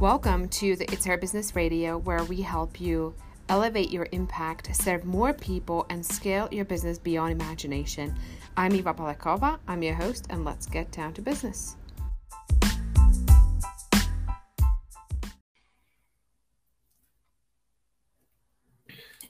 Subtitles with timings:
[0.00, 3.14] Welcome to the It's Her Business Radio, where we help you
[3.48, 8.14] elevate your impact, serve more people, and scale your business beyond imagination.
[8.58, 11.76] I'm Eva Palakova, I'm your host, and let's get down to business.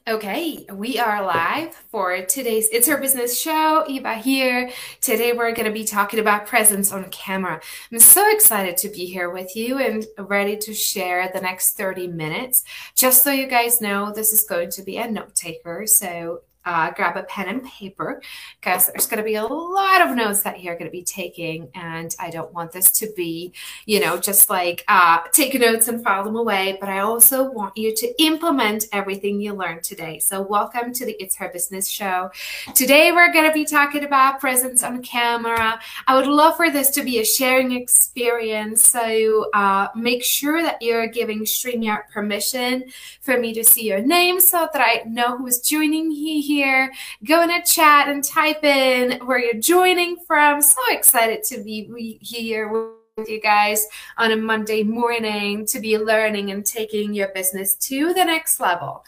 [0.09, 3.85] Okay, we are live for today's It's Her Business show.
[3.89, 4.71] Eva here.
[5.01, 7.61] Today we're going to be talking about presence on camera.
[7.91, 12.07] I'm so excited to be here with you and ready to share the next 30
[12.07, 12.63] minutes.
[12.95, 15.89] Just so you guys know, this is going to be a note taker.
[15.89, 18.21] So uh, grab a pen and paper
[18.61, 21.69] because there's going to be a lot of notes that you're going to be taking.
[21.75, 23.53] And I don't want this to be,
[23.87, 27.77] you know, just like uh, take notes and file them away, but I also want
[27.77, 30.19] you to implement everything you learned today.
[30.19, 32.31] So, welcome to the It's Her Business show.
[32.75, 35.81] Today, we're going to be talking about presence on camera.
[36.07, 38.85] I would love for this to be a sharing experience.
[38.89, 42.85] So, uh, make sure that you're giving StreamYard permission
[43.21, 46.91] for me to see your name so that I know who's joining me here.
[47.23, 50.63] Go in a chat and type in where you're joining from.
[50.63, 56.51] So excited to be here with you guys on a Monday morning to be learning
[56.53, 59.05] and taking your business to the next level.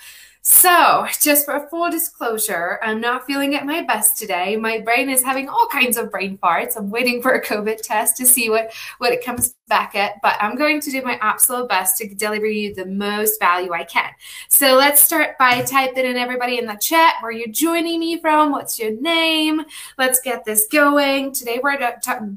[0.51, 4.57] So, just for full disclosure, I'm not feeling at my best today.
[4.57, 6.75] My brain is having all kinds of brain farts.
[6.75, 10.37] I'm waiting for a COVID test to see what, what it comes back at, but
[10.41, 14.11] I'm going to do my absolute best to deliver you the most value I can.
[14.49, 18.51] So, let's start by typing in everybody in the chat where you're joining me from.
[18.51, 19.61] What's your name?
[19.99, 21.35] Let's get this going.
[21.35, 21.79] Today, we're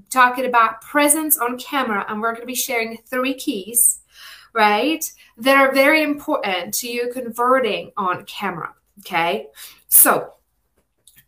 [0.09, 4.00] talking about presence on camera, and we're going to be sharing three keys
[4.53, 5.09] right?
[5.37, 8.73] That are very important to you converting on camera.
[8.99, 9.47] Okay.
[9.87, 10.33] So,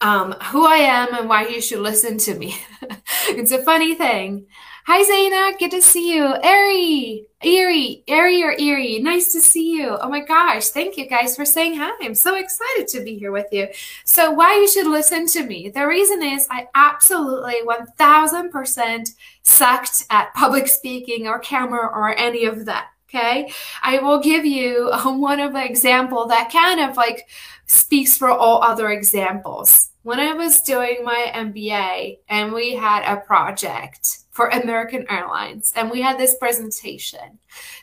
[0.02, 2.58] um, who I am and why you should listen to me.
[3.30, 4.48] it's a funny thing.
[4.86, 5.58] Hi, Zaina.
[5.58, 6.26] Good to see you.
[6.26, 9.00] Ari, Erie, Ari or Erie.
[9.00, 9.98] Nice to see you.
[10.02, 10.68] Oh my gosh.
[10.70, 11.92] Thank you guys for saying hi.
[12.02, 13.70] I'm so excited to be here with you.
[14.04, 15.70] So, why you should listen to me?
[15.70, 19.10] The reason is I absolutely 1000%
[19.44, 22.90] sucked at public speaking or camera or any of that.
[23.14, 23.52] Okay.
[23.84, 27.28] I will give you um, one of the example that kind of like
[27.68, 29.92] speaks for all other examples.
[30.02, 35.92] When I was doing my MBA and we had a project for American Airlines and
[35.92, 37.38] we had this presentation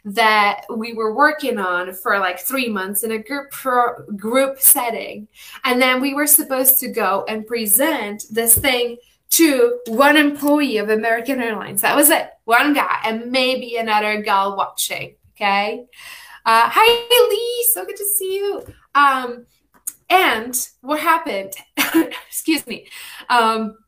[0.05, 5.29] that we were working on for like 3 months in a group pro- group setting
[5.65, 8.97] and then we were supposed to go and present this thing
[9.31, 11.83] to one employee of American Airlines.
[11.83, 12.31] That was it.
[12.45, 15.15] One guy and maybe another gal watching.
[15.41, 15.87] Okay.
[16.45, 17.67] Uh, hi, Lee.
[17.73, 18.63] So good to see you.
[18.95, 19.47] Um,
[20.11, 21.55] and what happened?
[22.29, 22.89] excuse me.
[23.31, 23.79] Um,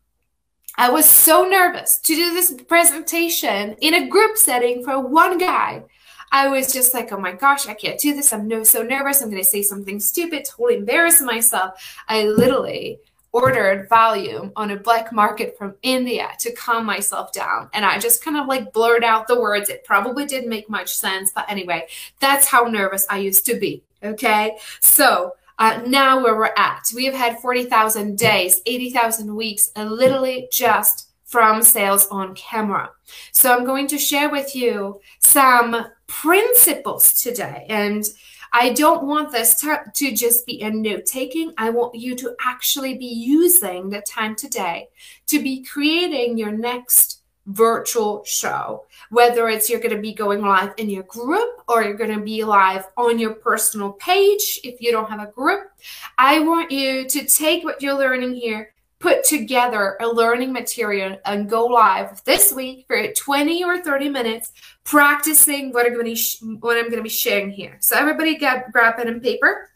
[0.78, 5.82] I was so nervous to do this presentation in a group setting for one guy.
[6.30, 8.32] I was just like, oh my gosh, I can't do this.
[8.32, 9.20] I'm no so nervous.
[9.20, 11.74] I'm going to say something stupid, totally embarrass myself.
[12.08, 12.98] I literally
[13.32, 17.68] ordered Valium on a black market from India to calm myself down.
[17.72, 19.70] And I just kind of like blurred out the words.
[19.70, 21.32] It probably didn't make much sense.
[21.34, 21.88] But anyway,
[22.20, 23.82] that's how nervous I used to be.
[24.04, 24.56] Okay.
[24.80, 30.48] So uh, now where we're at, we have had 40,000 days, 80,000 weeks, and literally
[30.52, 32.90] just from sales on camera.
[33.32, 37.64] So I'm going to share with you some principles today.
[37.70, 38.04] And
[38.52, 41.54] I don't want this to, to just be a note taking.
[41.56, 44.88] I want you to actually be using the time today
[45.28, 48.84] to be creating your next virtual show.
[49.10, 52.24] Whether it's you're going to be going live in your group or you're going to
[52.24, 55.70] be live on your personal page if you don't have a group.
[56.18, 58.71] I want you to take what you're learning here
[59.02, 64.52] put together a learning material and go live this week for 20 or 30 minutes
[64.84, 67.78] practicing what I'm going to sh- what I'm going to be sharing here.
[67.80, 69.68] So everybody get grab pen and paper.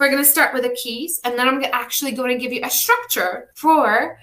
[0.00, 2.60] We're going to start with the keys and then I'm actually going to give you
[2.64, 4.18] a structure for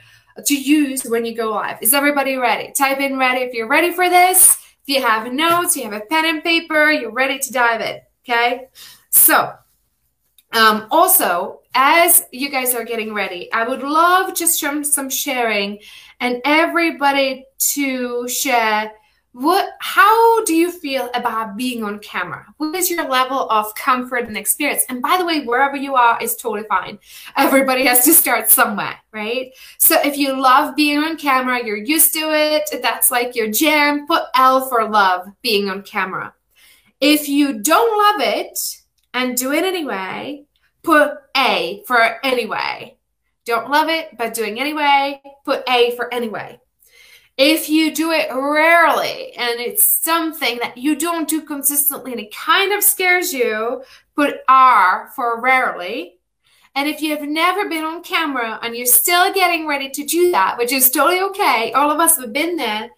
[0.45, 1.77] to use when you go live.
[1.81, 2.73] Is everybody ready?
[2.73, 4.57] Type in ready if you're ready for this.
[4.83, 7.99] If you have notes, you have a pen and paper, you're ready to dive in.
[8.25, 8.67] Okay?
[9.09, 9.53] So,
[10.51, 15.79] um, also, as you guys are getting ready, I would love just some, some sharing
[16.19, 18.91] and everybody to share
[19.33, 22.47] what how do you feel about being on camera?
[22.57, 24.83] What is your level of comfort and experience?
[24.89, 26.97] And by the way wherever you are is totally fine.
[27.37, 29.51] Everybody has to start somewhere right?
[29.77, 34.07] So if you love being on camera you're used to it that's like your jam
[34.07, 36.33] put l for love being on camera.
[36.99, 38.59] If you don't love it
[39.13, 40.43] and do it anyway
[40.83, 42.97] put A for anyway.
[43.45, 46.59] Don't love it, but doing anyway, put A for anyway.
[47.37, 52.35] If you do it rarely and it's something that you don't do consistently and it
[52.35, 53.83] kind of scares you,
[54.15, 56.19] put R for rarely.
[56.75, 60.31] And if you have never been on camera and you're still getting ready to do
[60.31, 62.89] that, which is totally okay, all of us have been there,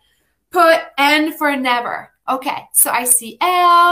[0.50, 2.11] put N for never.
[2.30, 3.48] Okay, so I see L,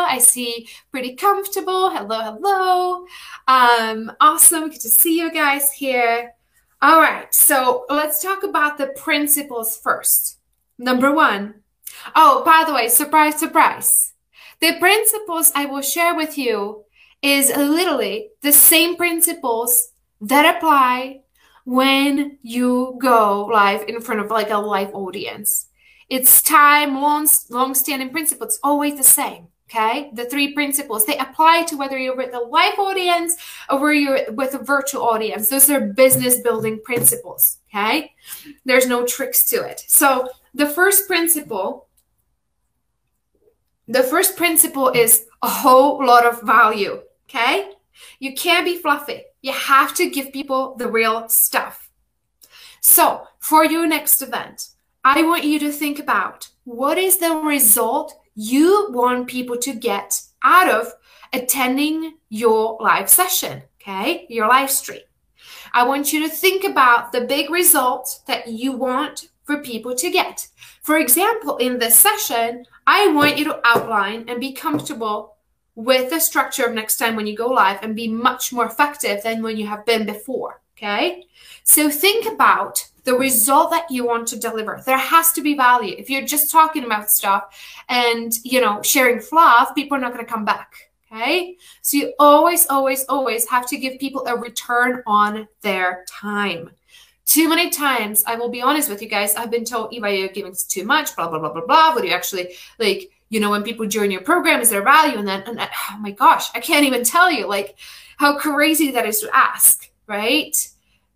[0.08, 1.90] I see pretty comfortable.
[1.90, 3.06] Hello, hello.
[3.48, 6.34] Um, awesome, good to see you guys here.
[6.82, 10.38] All right, so let's talk about the principles first.
[10.78, 11.56] Number one.
[12.16, 14.14] Oh, by the way, surprise, surprise.
[14.62, 16.86] The principles I will share with you
[17.22, 19.90] is literally the same principles
[20.22, 21.22] that apply
[21.66, 25.69] when you go live in front of like a live audience.
[26.10, 28.48] It's time, long, long-standing principle.
[28.48, 29.48] It's always the same.
[29.70, 33.36] Okay, the three principles they apply to whether you're with a live audience
[33.70, 35.50] or whether you're with a virtual audience.
[35.50, 37.60] Those are business building principles.
[37.70, 38.12] Okay,
[38.66, 39.84] there's no tricks to it.
[39.88, 41.88] So the first principle,
[43.88, 47.02] the first principle is a whole lot of value.
[47.30, 47.70] Okay,
[48.18, 49.22] you can't be fluffy.
[49.44, 51.92] You have to give people the real stuff.
[52.82, 54.70] So for your next event,
[55.04, 60.22] I want you to think about what is the result you want people to get
[60.44, 60.94] out of
[61.32, 64.26] attending your live session, okay?
[64.30, 65.02] Your live stream.
[65.74, 70.12] I want you to think about the big result that you want for people to
[70.12, 70.48] get.
[70.82, 75.36] For example, in this session, I want you to outline and be comfortable
[75.76, 79.24] with the structure of next time when you go live and be much more effective
[79.24, 80.62] than when you have been before.
[80.78, 81.26] Okay.
[81.64, 84.82] So think about the result that you want to deliver.
[84.86, 85.96] There has to be value.
[85.98, 87.44] If you're just talking about stuff
[87.88, 90.74] and, you know, sharing fluff, people are not going to come back.
[91.12, 91.58] Okay.
[91.82, 96.70] So you always, always, always have to give people a return on their time.
[97.26, 100.28] Too many times, I will be honest with you guys, I've been told, Eva, you're
[100.30, 101.94] giving too much, blah, blah, blah, blah, blah.
[101.94, 105.18] What do you actually like, you know, when people join your program, is there value?
[105.18, 107.76] And then, and oh my gosh, I can't even tell you like
[108.18, 110.56] how crazy that is to ask, right?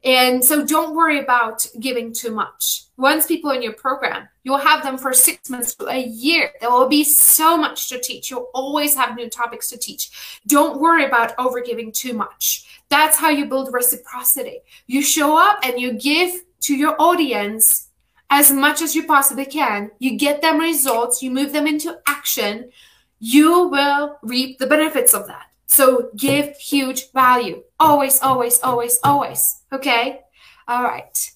[0.03, 2.83] And so don't worry about giving too much.
[2.97, 6.51] Once people in your program, you'll have them for six months to a year.
[6.59, 8.29] There will be so much to teach.
[8.29, 10.41] You'll always have new topics to teach.
[10.45, 12.81] Don't worry about overgiving too much.
[12.89, 14.59] That's how you build reciprocity.
[14.87, 17.87] You show up and you give to your audience
[18.29, 19.91] as much as you possibly can.
[19.99, 22.71] You get them results, you move them into action.
[23.19, 25.45] You will reap the benefits of that.
[25.67, 27.63] So give huge value.
[27.79, 29.62] Always, always, always, always.
[29.73, 30.21] Okay?
[30.67, 31.31] All right.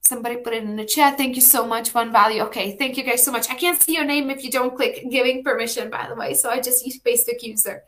[0.00, 1.16] Somebody put it in the chat.
[1.16, 1.94] Thank you so much.
[1.94, 2.42] One value.
[2.42, 2.76] Okay.
[2.76, 3.48] Thank you guys so much.
[3.48, 6.34] I can't see your name if you don't click giving permission, by the way.
[6.34, 7.84] So I just use basic user.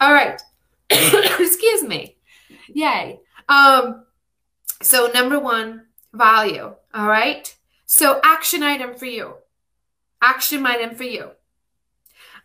[0.00, 0.40] All right.
[0.90, 2.16] Excuse me.
[2.68, 3.20] Yay.
[3.48, 4.04] Um,
[4.82, 6.74] so number one, value.
[6.92, 7.54] All right.
[7.86, 9.34] So action item for you.
[10.20, 11.30] Action item for you.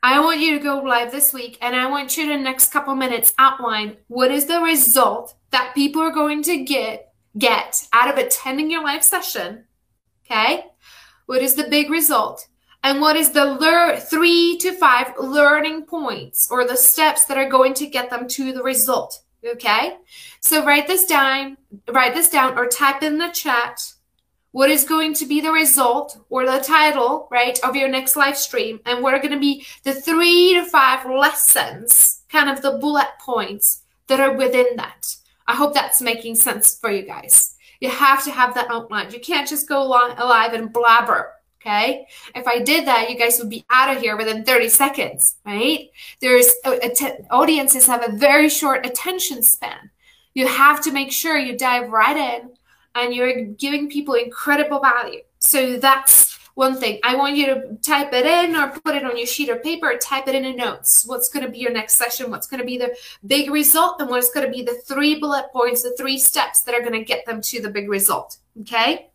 [0.04, 2.96] I want you to go live this week and I want you to next couple
[2.96, 8.18] minutes outline what is the result that people are going to get get out of
[8.18, 9.66] attending your live session.
[10.26, 10.66] Okay?
[11.28, 12.48] What is the big result?
[12.84, 17.50] And what is the lear- three to five learning points or the steps that are
[17.50, 19.22] going to get them to the result?
[19.46, 19.98] Okay?
[20.40, 21.58] So write this down,
[21.88, 23.94] write this down or type in the chat
[24.52, 28.38] what is going to be the result or the title, right, of your next live
[28.38, 28.80] stream.
[28.86, 33.10] And what are going to be the three to five lessons, kind of the bullet
[33.20, 35.16] points that are within that.
[35.48, 37.56] I hope that's making sense for you guys.
[37.80, 39.12] You have to have that outline.
[39.12, 41.34] You can't just go alive and blabber.
[41.62, 42.08] Okay.
[42.36, 45.90] If I did that, you guys would be out of here within 30 seconds, right?
[46.22, 46.78] There's uh,
[47.30, 49.90] audiences have a very short attention span.
[50.34, 52.52] You have to make sure you dive right in
[52.96, 55.22] and you're giving people incredible value.
[55.40, 57.00] So that's one thing.
[57.04, 59.92] I want you to type it in or put it on your sheet of paper,
[59.92, 61.06] or type it in a notes.
[61.06, 62.32] What's going to be your next session?
[62.32, 62.96] What's going to be the
[63.28, 64.02] big result?
[64.02, 66.94] And what's going to be the three bullet points, the three steps that are going
[66.94, 68.38] to get them to the big result?
[68.62, 69.12] Okay.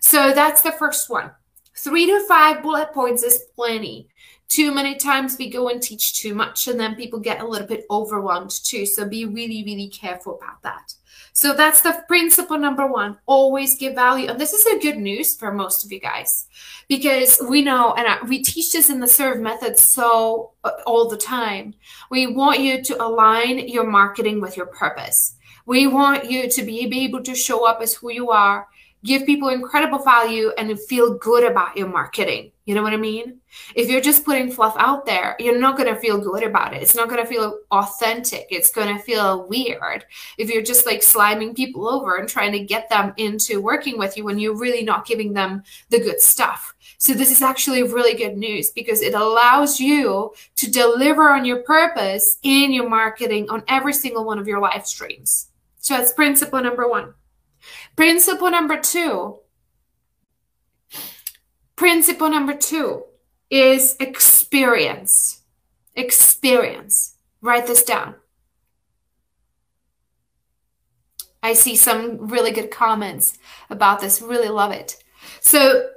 [0.00, 1.32] So that's the first one.
[1.76, 4.08] Three to five bullet points is plenty.
[4.48, 7.66] Too many times we go and teach too much and then people get a little
[7.66, 8.86] bit overwhelmed too.
[8.86, 10.94] So be really, really careful about that.
[11.32, 13.18] So that's the principle number one.
[13.26, 14.30] Always give value.
[14.30, 16.46] And this is a good news for most of you guys
[16.88, 21.16] because we know, and we teach this in the serve method so uh, all the
[21.16, 21.74] time.
[22.10, 25.34] We want you to align your marketing with your purpose.
[25.66, 28.68] We want you to be able to show up as who you are
[29.06, 32.52] give people incredible value and feel good about your marketing.
[32.66, 33.38] You know what I mean?
[33.76, 36.82] If you're just putting fluff out there, you're not going to feel good about it.
[36.82, 38.48] It's not going to feel authentic.
[38.50, 40.04] It's going to feel weird.
[40.36, 44.16] If you're just like sliming people over and trying to get them into working with
[44.16, 46.74] you when you're really not giving them the good stuff.
[46.98, 51.62] So, this is actually really good news because it allows you to deliver on your
[51.62, 55.48] purpose in your marketing on every single one of your live streams.
[55.78, 57.14] So, that's principle number one.
[57.96, 59.40] Principle number two
[61.76, 63.04] Principle number two
[63.50, 65.42] is experience.
[65.94, 67.16] Experience.
[67.42, 68.14] Write this down.
[71.42, 73.38] I see some really good comments
[73.68, 74.22] about this.
[74.22, 74.96] Really love it.
[75.40, 75.90] So,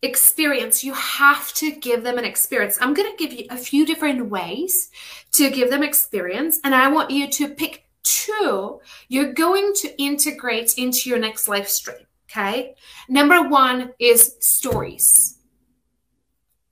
[0.00, 2.78] experience, you have to give them an experience.
[2.80, 4.90] I'm going to give you a few different ways
[5.32, 10.78] to give them experience, and I want you to pick two you're going to integrate
[10.78, 12.06] into your next life stream.
[12.30, 12.74] Okay.
[13.08, 15.38] Number one is stories.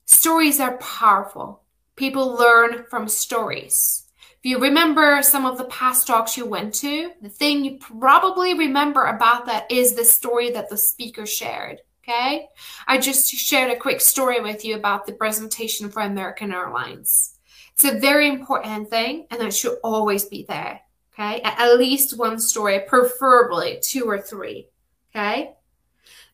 [0.05, 1.63] Stories are powerful.
[1.97, 4.05] People learn from stories.
[4.19, 8.53] If you remember some of the past talks you went to, the thing you probably
[8.53, 11.81] remember about that is the story that the speaker shared.
[12.03, 12.47] Okay.
[12.87, 17.39] I just shared a quick story with you about the presentation for American Airlines.
[17.73, 20.81] It's a very important thing and that should always be there.
[21.15, 21.41] Okay.
[21.43, 24.69] At least one story, preferably two or three.
[25.15, 25.53] Okay.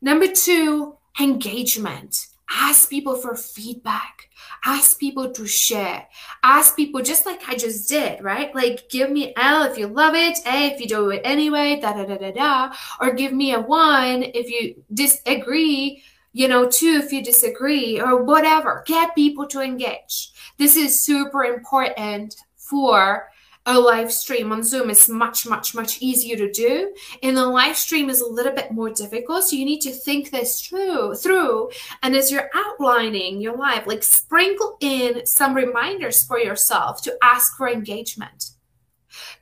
[0.01, 2.29] Number two, engagement.
[2.49, 4.29] Ask people for feedback.
[4.65, 6.09] Ask people to share.
[6.43, 8.55] Ask people just like I just did, right?
[8.55, 11.93] Like give me L if you love it, A if you do it anyway, da
[11.93, 12.75] da da da da.
[13.01, 18.25] Or give me a one if you disagree, you know, two if you disagree, or
[18.25, 18.83] whatever.
[18.87, 20.33] Get people to engage.
[20.59, 23.30] This is super important for
[23.67, 26.95] a live stream on Zoom is much, much, much easier to do.
[27.23, 29.45] And the live stream is a little bit more difficult.
[29.45, 31.71] So you need to think this through through.
[32.03, 37.57] And as you're outlining your live, like sprinkle in some reminders for yourself to ask
[37.57, 38.53] for engagement.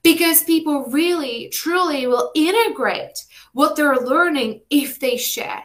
[0.03, 3.19] Because people really, truly will integrate
[3.53, 5.63] what they're learning if they share.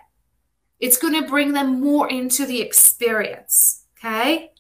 [0.80, 3.86] It's going to bring them more into the experience.
[3.98, 4.52] Okay.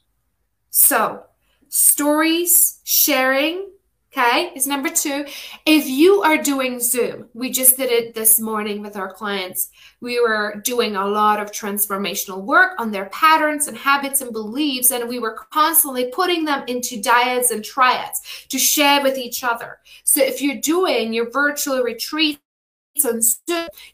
[0.69, 1.23] So,
[1.67, 3.72] stories, sharing,
[4.15, 5.25] Okay, is number two.
[5.65, 9.71] If you are doing Zoom, we just did it this morning with our clients.
[10.01, 14.91] We were doing a lot of transformational work on their patterns and habits and beliefs,
[14.91, 19.79] and we were constantly putting them into dyads and triads to share with each other.
[20.03, 22.39] So if you're doing your virtual retreat,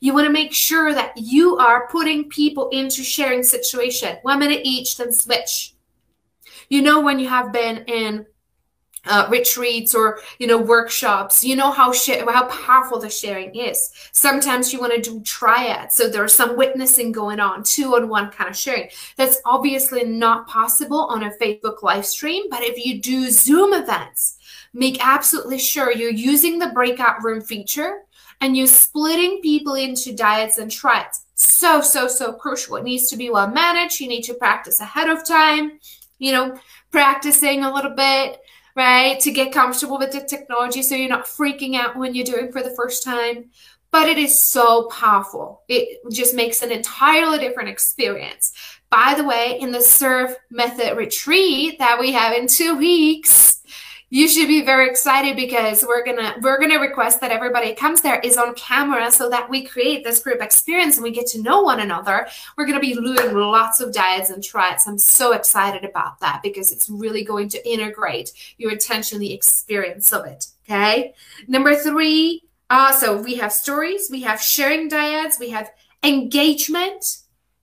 [0.02, 4.18] you want to make sure that you are putting people into sharing situation.
[4.24, 5.76] One minute each, then switch.
[6.68, 8.26] You know when you have been in
[9.06, 11.44] uh, retreats or you know workshops.
[11.44, 13.92] You know how sh- how powerful the sharing is.
[14.12, 18.30] Sometimes you want to do triads so there's some witnessing going on two on one
[18.32, 18.90] kind of sharing.
[19.18, 24.38] That's obviously not possible on a facebook live stream but if you do zoom events
[24.74, 28.04] make absolutely sure you're using the breakout room feature
[28.42, 31.26] and you're splitting people into dyads and triads.
[31.36, 32.76] So so so crucial.
[32.76, 34.00] It needs to be well managed.
[34.00, 35.80] You need to practice ahead of time
[36.20, 36.56] you know
[36.92, 38.40] practicing a little bit
[38.76, 39.20] right?
[39.22, 42.62] To get comfortable with the technology so you're not freaking out when you're doing for
[42.62, 43.50] the first time.
[43.92, 45.64] But it is so powerful.
[45.68, 48.54] It just makes an entirely different experience.
[48.92, 53.64] By the way, in the serve method retreat that we have in two weeks,
[54.10, 58.20] you should be very excited because we're gonna we're gonna request that everybody comes there
[58.20, 61.62] is on camera so that we create this group experience and we get to know
[61.62, 62.28] one another.
[62.58, 64.88] We're gonna be doing lots of dyads and triads.
[64.88, 70.12] I'm so excited about that because it's really going to integrate your attention the experience
[70.12, 71.14] of it okay?
[71.48, 75.72] Number three uh, so we have stories we have sharing dyads we have
[76.04, 77.04] engagement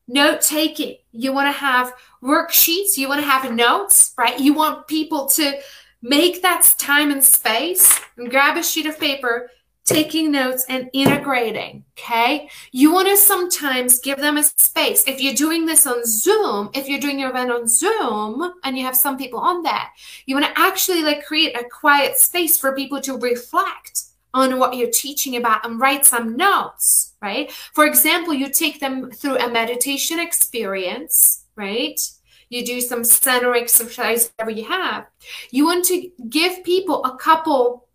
[0.08, 0.96] note taking.
[1.10, 4.38] You want to have worksheets you want to have notes right?
[4.38, 5.58] You want people to
[6.02, 9.50] Make that time and space and grab a sheet of paper,
[9.84, 11.84] taking notes and integrating.
[11.98, 12.50] Okay.
[12.72, 15.04] You want to sometimes give them a space.
[15.06, 18.84] If you're doing this on Zoom, if you're doing your event on Zoom and you
[18.84, 19.92] have some people on that,
[20.26, 24.02] you want to actually like create a quiet space for people to reflect
[24.34, 27.50] on what you're teaching about and write some notes, right?
[27.50, 31.98] For example, you take them through a meditation experience, right?
[32.48, 35.06] You do some center exercise, whatever you have.
[35.50, 37.86] You want to give people a couple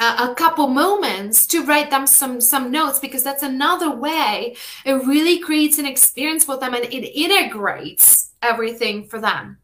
[0.00, 4.56] a couple moments to write them some some notes because that's another way.
[4.84, 9.58] It really creates an experience for them and it integrates everything for them.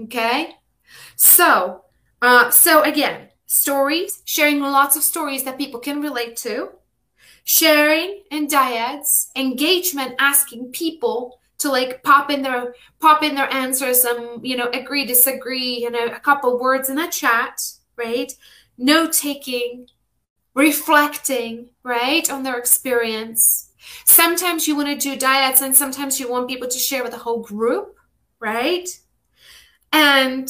[0.00, 0.54] Okay?
[1.16, 1.84] So
[2.20, 6.70] uh, so again stories sharing lots of stories that people can relate to.
[7.44, 14.04] Sharing and dyads, engagement, asking people to like pop in their pop in their answers
[14.04, 17.60] and you know agree disagree you know a couple words in a chat
[17.96, 18.32] right?
[18.78, 19.88] Note taking
[20.54, 23.70] reflecting right on their experience.
[24.04, 27.18] Sometimes you want to do dyads and sometimes you want people to share with the
[27.18, 27.96] whole group
[28.38, 28.88] right?
[29.92, 30.48] And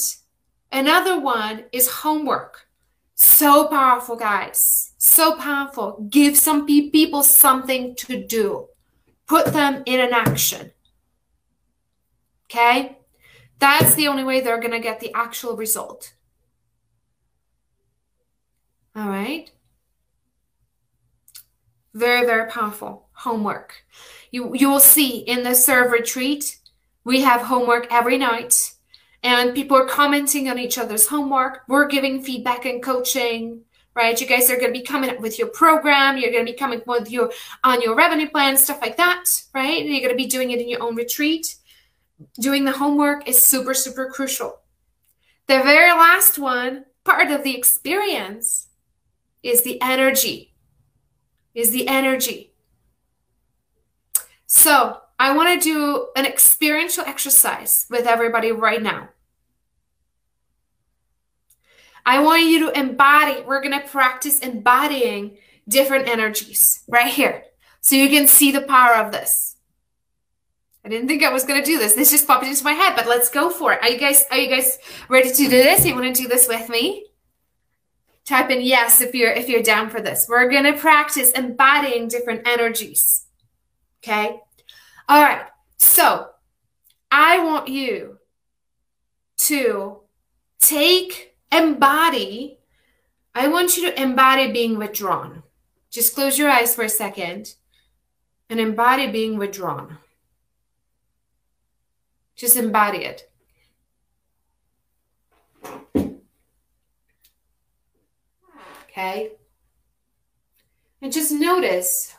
[0.70, 2.66] another one is homework.
[3.14, 4.92] So powerful guys.
[4.98, 6.06] So powerful.
[6.08, 8.68] Give some pe- people something to do.
[9.26, 10.71] Put them in an action
[12.52, 12.98] Okay?
[13.58, 16.12] That's the only way they're going to get the actual result.
[18.94, 19.50] All right?
[21.94, 23.84] Very, very powerful homework.
[24.30, 26.58] You, you will see in the serve retreat,
[27.04, 28.72] we have homework every night
[29.22, 31.62] and people are commenting on each other's homework.
[31.68, 33.62] We're giving feedback and coaching,
[33.94, 34.20] right?
[34.20, 36.18] You guys are going to be coming up with your program.
[36.18, 37.30] You're going to be coming with your
[37.62, 39.84] on your revenue plan, stuff like that, right?
[39.84, 41.56] You're going to be doing it in your own retreat
[42.40, 44.60] doing the homework is super, super crucial.
[45.46, 48.68] The very last one, part of the experience,
[49.42, 50.54] is the energy.
[51.54, 52.54] Is the energy.
[54.46, 59.10] So I want to do an experiential exercise with everybody right now.
[62.04, 65.36] I want you to embody, we're going to practice embodying
[65.68, 67.44] different energies right here.
[67.80, 69.51] So you can see the power of this.
[70.84, 71.94] I didn't think I was to do this.
[71.94, 73.82] This just popped into my head, but let's go for it.
[73.82, 75.86] Are you guys are you guys ready to do this?
[75.86, 77.06] You want to do this with me?
[78.24, 80.26] Type in yes if you're if you're down for this.
[80.28, 83.26] We're to practice embodying different energies.
[84.02, 84.40] Okay?
[85.08, 85.46] All right.
[85.76, 86.30] So,
[87.10, 88.18] I want you
[89.38, 90.00] to
[90.60, 92.58] take embody
[93.34, 95.42] I want you to embody being withdrawn.
[95.90, 97.54] Just close your eyes for a second
[98.50, 99.98] and embody being withdrawn.
[102.42, 103.30] Just embody it.
[108.82, 109.30] Okay?
[111.00, 112.16] And just notice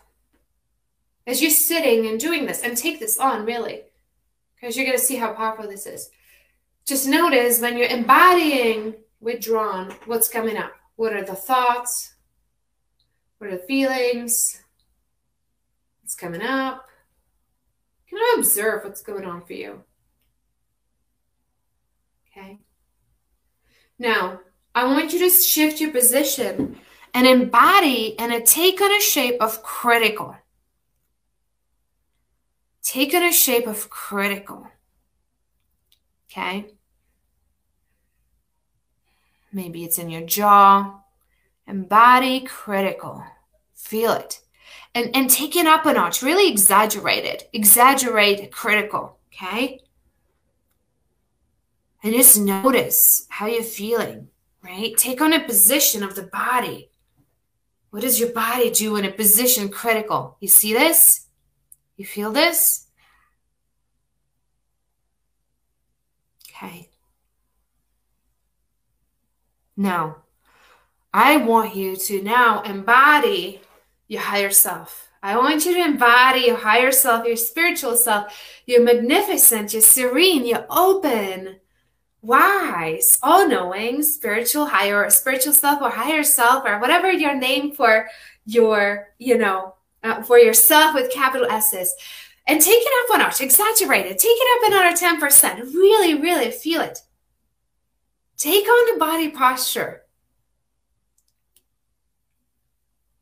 [1.27, 3.81] as you're sitting and doing this, and take this on really,
[4.55, 6.09] because you're going to see how powerful this is.
[6.85, 10.71] Just notice when you're embodying withdrawn, what's coming up?
[10.95, 12.13] What are the thoughts?
[13.39, 14.63] What are the feelings?
[16.01, 16.87] What's coming up?
[18.07, 19.83] Can I observe what's going on for you?
[22.35, 22.57] Okay.
[23.99, 24.39] Now,
[24.73, 26.79] I want you to shift your position
[27.13, 30.35] and embody and take on a shape of critical.
[32.81, 34.67] Take on a shape of critical.
[36.31, 36.65] Okay.
[39.51, 41.01] Maybe it's in your jaw.
[41.67, 43.23] Embody critical.
[43.75, 44.41] Feel it.
[44.95, 46.23] And, and take it up a notch.
[46.23, 47.47] Really exaggerate it.
[47.53, 49.19] Exaggerate critical.
[49.31, 49.82] Okay
[52.03, 54.27] and just notice how you're feeling,
[54.61, 54.95] right?
[54.97, 56.89] Take on a position of the body.
[57.91, 60.37] What does your body do in a position critical?
[60.41, 61.27] You see this?
[61.95, 62.87] You feel this?
[66.49, 66.89] Okay.
[69.77, 70.17] Now,
[71.13, 73.61] I want you to now embody
[74.07, 75.09] your higher self.
[75.21, 78.33] I want you to embody your higher self, your spiritual self,
[78.65, 81.59] You're magnificent, you're serene, you're open,
[82.23, 88.07] wise, all knowing, spiritual higher, spiritual self or higher self or whatever your name for
[88.45, 91.93] your, you know, uh, for yourself with capital S's.
[92.47, 95.73] And take it up one notch, exaggerate it, take it up another 10%.
[95.73, 96.99] Really, really feel it.
[98.37, 100.01] Take on the body posture.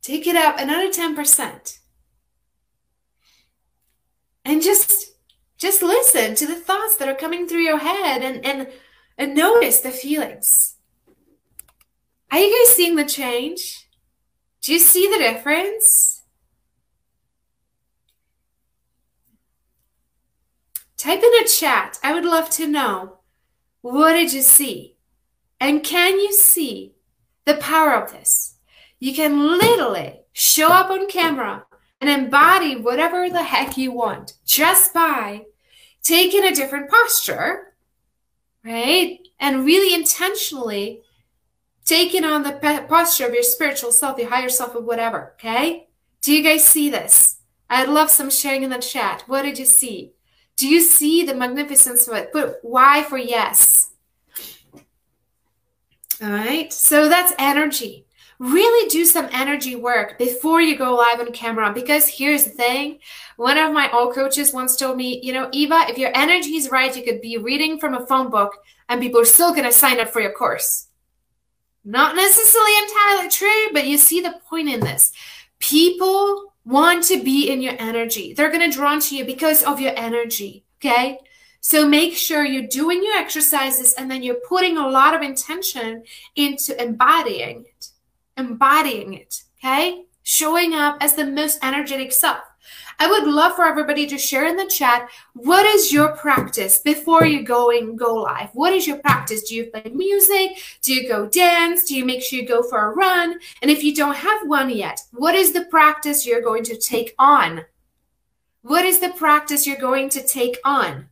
[0.01, 1.79] Take it up another 10%.
[4.45, 5.11] And just
[5.59, 8.67] just listen to the thoughts that are coming through your head and and
[9.17, 10.77] and notice the feelings.
[12.31, 13.87] Are you guys seeing the change?
[14.61, 16.21] Do you see the difference?
[20.97, 21.99] Type in a chat.
[22.03, 23.17] I would love to know
[23.81, 24.97] what did you see?
[25.59, 26.93] And can you see
[27.45, 28.57] the power of this?
[28.99, 31.65] You can literally show up on camera
[31.99, 35.45] and embody whatever the heck you want just by
[36.03, 37.70] taking a different posture
[38.63, 39.19] right?
[39.39, 41.01] And really intentionally
[41.85, 45.87] taking on the posture of your spiritual self, your higher self, or whatever, okay?
[46.21, 47.37] Do you guys see this?
[47.69, 49.23] I'd love some sharing in the chat.
[49.27, 50.13] What did you see?
[50.57, 52.31] Do you see the magnificence of it?
[52.31, 53.91] Put why for yes.
[56.21, 58.05] All right, so that's energy.
[58.41, 61.71] Really do some energy work before you go live on camera.
[61.71, 62.97] Because here's the thing
[63.37, 66.71] one of my old coaches once told me, you know, Eva, if your energy is
[66.71, 68.57] right, you could be reading from a phone book
[68.89, 70.87] and people are still going to sign up for your course.
[71.85, 75.11] Not necessarily entirely true, but you see the point in this.
[75.59, 78.33] People want to be in your energy.
[78.33, 80.65] They're going to draw to you because of your energy.
[80.79, 81.19] Okay.
[81.59, 86.03] So make sure you're doing your exercises and then you're putting a lot of intention
[86.35, 87.65] into embodying
[88.37, 90.05] embodying it, okay?
[90.23, 92.41] Showing up as the most energetic self.
[92.99, 97.25] I would love for everybody to share in the chat what is your practice before
[97.25, 98.49] you go and go live?
[98.53, 99.49] What is your practice?
[99.49, 100.51] Do you play music?
[100.83, 101.85] Do you go dance?
[101.85, 103.39] Do you make sure you go for a run?
[103.61, 107.15] And if you don't have one yet, what is the practice you're going to take
[107.17, 107.65] on?
[108.61, 111.07] What is the practice you're going to take on?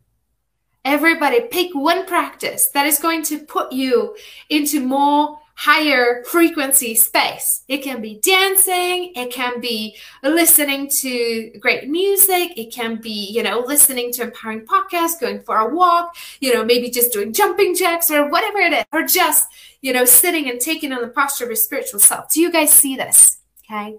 [0.85, 4.15] Everybody pick one practice that is going to put you
[4.49, 7.65] into more higher frequency space.
[7.67, 13.43] It can be dancing, it can be listening to great music, it can be, you
[13.43, 17.75] know, listening to empowering podcasts, going for a walk, you know, maybe just doing jumping
[17.75, 19.49] jacks or whatever it is, or just,
[19.81, 22.31] you know, sitting and taking on the posture of your spiritual self.
[22.33, 23.39] Do you guys see this?
[23.69, 23.97] Okay.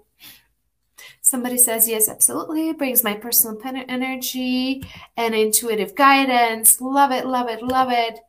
[1.21, 2.69] Somebody says, yes, absolutely.
[2.69, 4.83] It brings my personal energy
[5.15, 6.81] and intuitive guidance.
[6.81, 8.19] Love it, love it, love it.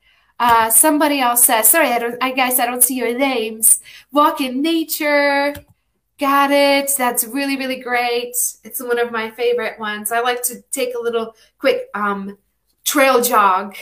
[0.43, 3.81] Uh, somebody else says, sorry, I don't, I guess I don't see your names.
[4.11, 5.55] Walk in nature.
[6.19, 6.91] Got it.
[6.99, 8.35] That's really, really great.
[8.65, 10.11] It's one of my favorite ones.
[10.11, 12.39] I like to take a little quick um,
[12.85, 13.77] trail jog.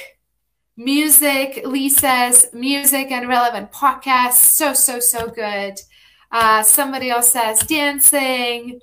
[0.76, 4.52] Music, Lee says, music and relevant podcasts.
[4.52, 5.80] So, so, so good.
[6.30, 8.80] Uh, somebody else says, dancing.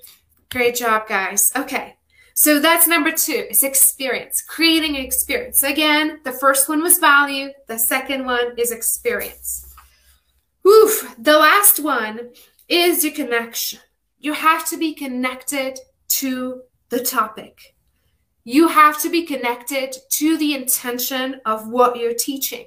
[0.50, 1.52] Great job, guys.
[1.54, 1.97] Okay.
[2.40, 5.64] So that's number two, is experience, creating an experience.
[5.64, 7.48] Again, the first one was value.
[7.66, 9.74] The second one is experience.
[10.64, 11.16] Oof.
[11.18, 12.30] The last one
[12.68, 13.80] is your connection.
[14.20, 17.74] You have to be connected to the topic.
[18.44, 22.66] You have to be connected to the intention of what you're teaching.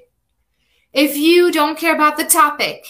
[0.92, 2.84] If you don't care about the topic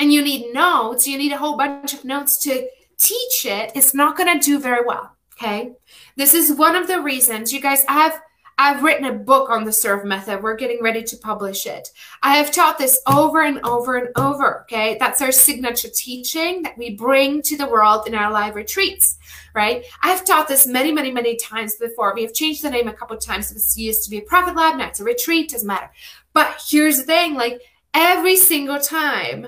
[0.00, 2.68] and you need notes, you need a whole bunch of notes to
[2.98, 5.16] teach it, it's not going to do very well.
[5.40, 5.72] Okay.
[6.16, 8.20] This is one of the reasons you guys, I have
[8.58, 10.42] I've written a book on the serve method.
[10.42, 11.88] We're getting ready to publish it.
[12.22, 14.60] I have taught this over and over and over.
[14.62, 14.98] Okay.
[15.00, 19.16] That's our signature teaching that we bring to the world in our live retreats,
[19.54, 19.86] right?
[20.02, 22.14] I've taught this many, many, many times before.
[22.14, 23.50] We have changed the name a couple times.
[23.50, 24.76] It used to be a Profit Lab.
[24.76, 25.52] Now it's a retreat.
[25.52, 25.90] Doesn't matter.
[26.34, 27.62] But here's the thing like
[27.94, 29.46] every single time,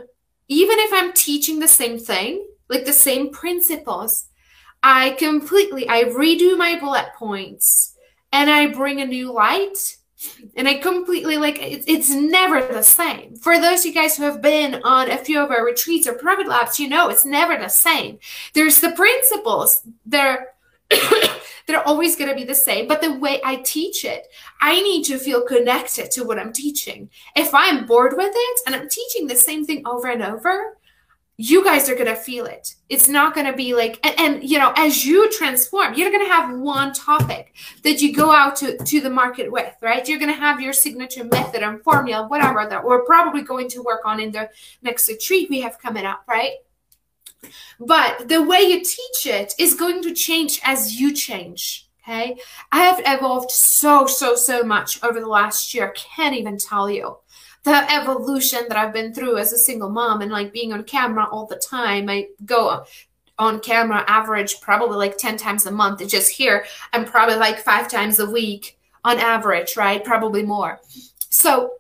[0.49, 4.29] even if I'm teaching the same thing, like the same principles,
[4.83, 7.97] I completely I redo my bullet points
[8.33, 9.97] and I bring a new light
[10.57, 13.37] and I completely like it's, never the same.
[13.37, 16.15] For those of you guys who have been on a few of our retreats or
[16.15, 18.19] Profit Labs, you know it's never the same.
[18.55, 19.83] There's the principles.
[20.07, 20.49] They're
[21.67, 24.27] they're always going to be the same, but the way I teach it,
[24.61, 27.09] I need to feel connected to what I'm teaching.
[27.35, 30.77] If I'm bored with it and I'm teaching the same thing over and over,
[31.39, 32.75] you guys are going to feel it.
[32.89, 36.25] It's not going to be like, and, and, you know, as you transform, you're going
[36.25, 40.07] to have one topic that you go out to, to the market with, right?
[40.07, 43.83] You're going to have your signature method and formula, whatever that we're probably going to
[43.83, 44.51] work on in the
[44.83, 46.53] next retreat we have coming up, right?
[47.81, 51.89] But the way you teach it is going to change as you change.
[52.03, 52.37] Okay.
[52.73, 55.95] I have evolved so, so, so much over the last year.
[55.95, 57.19] Can't even tell you
[57.65, 61.29] the evolution that I've been through as a single mom and like being on camera
[61.31, 62.09] all the time.
[62.09, 62.85] I go
[63.39, 66.07] on camera average probably like 10 times a month.
[66.09, 70.05] Just here, I'm probably like five times a week on average, right?
[70.05, 70.81] Probably more.
[71.29, 71.75] So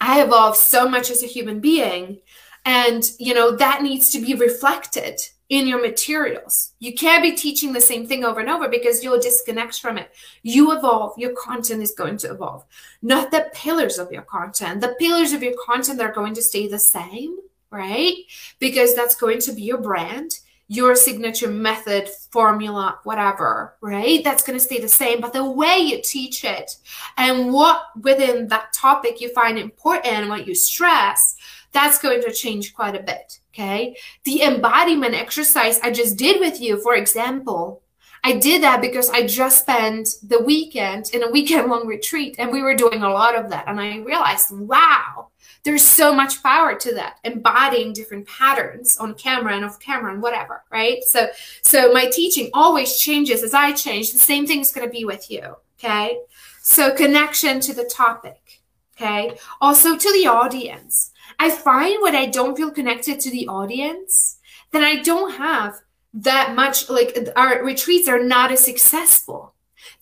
[0.00, 2.18] I evolved so much as a human being.
[2.66, 5.20] And, you know, that needs to be reflected
[5.54, 6.72] in your materials.
[6.80, 10.10] You can't be teaching the same thing over and over because you'll disconnect from it.
[10.42, 12.64] You evolve, your content is going to evolve.
[13.02, 14.80] Not the pillars of your content.
[14.80, 17.38] The pillars of your content are going to stay the same,
[17.70, 18.14] right?
[18.58, 24.24] Because that's going to be your brand, your signature method, formula, whatever, right?
[24.24, 25.20] That's going to stay the same.
[25.20, 26.78] But the way you teach it
[27.16, 31.33] and what within that topic you find important what you stress,
[31.74, 33.40] that's going to change quite a bit.
[33.52, 33.96] Okay.
[34.24, 37.82] The embodiment exercise I just did with you, for example,
[38.26, 42.50] I did that because I just spent the weekend in a weekend long retreat and
[42.50, 43.68] we were doing a lot of that.
[43.68, 45.28] And I realized, wow,
[45.64, 50.22] there's so much power to that embodying different patterns on camera and off camera and
[50.22, 51.26] whatever right so
[51.62, 55.04] so my teaching always changes as i change the same thing is going to be
[55.04, 56.18] with you okay
[56.60, 58.62] so connection to the topic
[58.96, 59.36] Okay.
[59.60, 61.10] Also to the audience.
[61.38, 64.38] I find when I don't feel connected to the audience,
[64.72, 65.80] then I don't have
[66.12, 69.53] that much, like our retreats are not as successful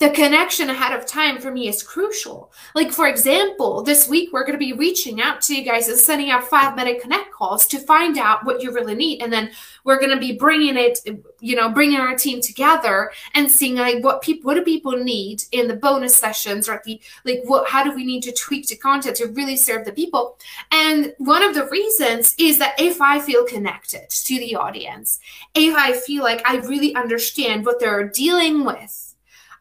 [0.03, 2.51] the connection ahead of time for me is crucial.
[2.75, 5.97] Like, for example, this week we're going to be reaching out to you guys and
[5.97, 9.23] sending out five minute connect calls to find out what you really need.
[9.23, 9.53] And then
[9.85, 10.99] we're going to be bringing it,
[11.38, 15.45] you know, bringing our team together and seeing like what people, what do people need
[15.53, 18.75] in the bonus sessions or the, like, what, how do we need to tweak the
[18.75, 20.37] content to really serve the people?
[20.73, 25.21] And one of the reasons is that if I feel connected to the audience,
[25.55, 29.12] if I feel like I really understand what they're dealing with,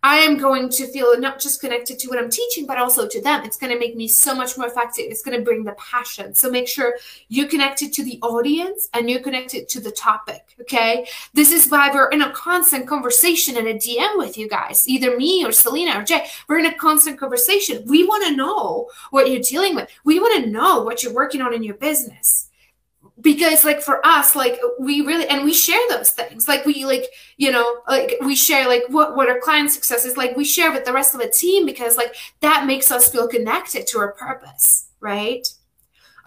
[0.03, 3.21] I am going to feel not just connected to what I'm teaching, but also to
[3.21, 3.43] them.
[3.43, 5.05] It's going to make me so much more effective.
[5.09, 6.33] It's going to bring the passion.
[6.33, 6.95] So make sure
[7.29, 10.55] you're connected to the audience and you're connected to the topic.
[10.61, 11.07] Okay.
[11.33, 15.15] This is why we're in a constant conversation and a DM with you guys, either
[15.15, 16.25] me or Selena or Jay.
[16.47, 17.83] We're in a constant conversation.
[17.85, 19.89] We want to know what you're dealing with.
[20.03, 22.50] We want to know what you're working on in your business
[23.21, 26.47] because like for us like we really and we share those things.
[26.47, 27.05] Like we like
[27.37, 30.17] you know like we share like what what our client success is.
[30.17, 33.27] Like we share with the rest of the team because like that makes us feel
[33.27, 35.47] connected to our purpose right?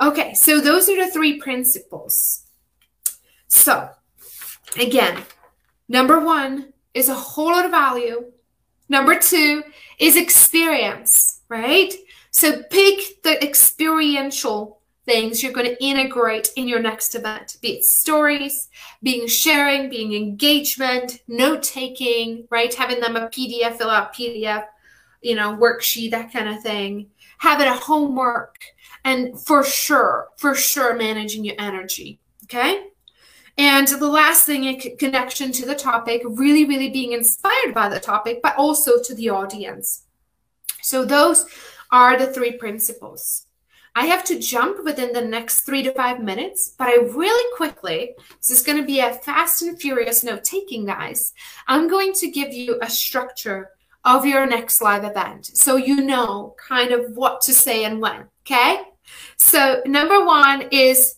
[0.00, 2.44] Okay so those are the three principles.
[3.48, 3.90] So
[4.78, 5.22] again
[5.88, 8.32] number one is a whole lot of value.
[8.88, 9.64] Number two
[9.98, 11.92] is experience right?
[12.30, 17.84] So pick the experiential things you're going to integrate in your next event, be it
[17.84, 18.68] stories,
[19.02, 22.72] being sharing, being engagement, note taking, right?
[22.72, 24.64] Having them a PDF, fill out PDF,
[25.20, 27.08] you know, worksheet, that kind of thing.
[27.38, 28.56] Have it a homework.
[29.04, 32.20] And for sure, for sure, managing your energy.
[32.44, 32.88] Okay.
[33.56, 38.00] And the last thing, a connection to the topic, really, really being inspired by the
[38.00, 40.04] topic, but also to the audience.
[40.82, 41.46] So those
[41.92, 43.43] are the three principles.
[43.96, 48.14] I have to jump within the next three to five minutes, but I really quickly,
[48.38, 51.32] this is going to be a fast and furious note taking, guys.
[51.68, 53.70] I'm going to give you a structure
[54.04, 58.26] of your next live event so you know kind of what to say and when.
[58.44, 58.80] Okay.
[59.36, 61.16] So, number one is,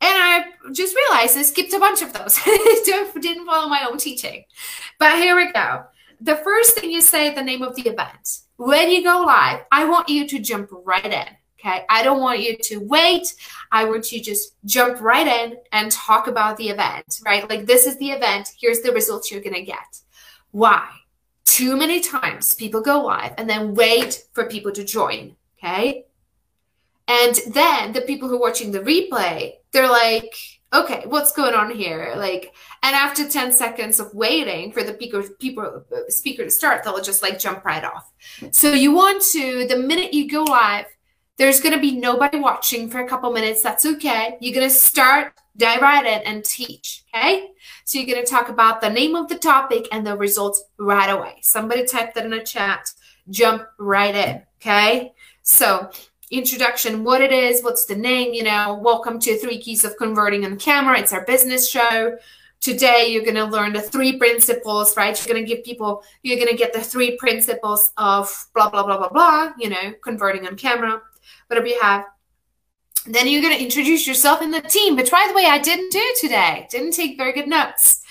[0.00, 2.38] and I just realized I skipped a bunch of those,
[2.84, 4.44] didn't follow my own teaching.
[4.98, 5.84] But here we go.
[6.20, 8.38] The first thing you say the name of the event.
[8.56, 11.26] When you go live, I want you to jump right in.
[11.64, 11.84] Okay.
[11.88, 13.34] I don't want you to wait.
[13.70, 17.48] I want you to just jump right in and talk about the event, right?
[17.48, 18.50] Like, this is the event.
[18.60, 20.00] Here's the results you're to get.
[20.50, 20.88] Why?
[21.44, 25.36] Too many times people go live and then wait for people to join.
[25.58, 26.06] Okay.
[27.06, 30.34] And then the people who are watching the replay, they're like,
[30.72, 32.14] okay, what's going on here?
[32.16, 36.82] Like, and after 10 seconds of waiting for the people, people uh, speaker to start,
[36.82, 38.10] they'll just like jump right off.
[38.50, 40.86] So you want to, the minute you go live,
[41.38, 43.62] there's going to be nobody watching for a couple minutes.
[43.62, 44.36] That's okay.
[44.40, 47.04] You're going to start, dive right in and teach.
[47.14, 47.50] Okay.
[47.84, 51.10] So you're going to talk about the name of the topic and the results right
[51.10, 51.38] away.
[51.42, 52.90] Somebody type that in a chat.
[53.30, 54.42] Jump right in.
[54.60, 55.12] Okay.
[55.42, 55.90] So
[56.30, 60.44] introduction, what it is, what's the name, you know, welcome to Three Keys of Converting
[60.44, 60.98] on Camera.
[60.98, 62.16] It's our business show.
[62.60, 65.18] Today, you're going to learn the three principles, right?
[65.18, 68.84] You're going to give people, you're going to get the three principles of blah, blah,
[68.84, 71.02] blah, blah, blah, you know, converting on camera
[71.46, 72.04] whatever you have.
[73.06, 75.90] Then you're going to introduce yourself in the team, which, by the way, I didn't
[75.90, 76.68] do today.
[76.70, 78.02] Didn't take very good notes.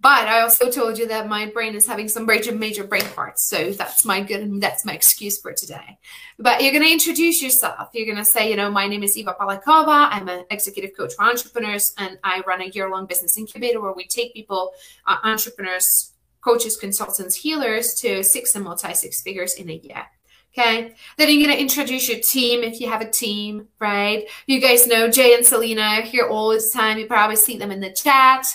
[0.00, 3.40] But I also told you that my brain is having some major, major brain farts.
[3.40, 5.98] So that's my good, that's my excuse for today.
[6.38, 7.88] But you're going to introduce yourself.
[7.92, 10.08] You're going to say, you know, my name is Eva Palakova.
[10.12, 14.06] I'm an executive coach for entrepreneurs, and I run a year-long business incubator where we
[14.06, 14.70] take people,
[15.04, 20.06] uh, entrepreneurs, coaches, consultants, healers to six and multi six figures in a year.
[20.56, 20.94] Okay.
[21.16, 24.28] Then you're going to introduce your team if you have a team, right?
[24.46, 26.98] You guys know Jay and Selena here all the time.
[26.98, 28.46] You probably see them in the chat.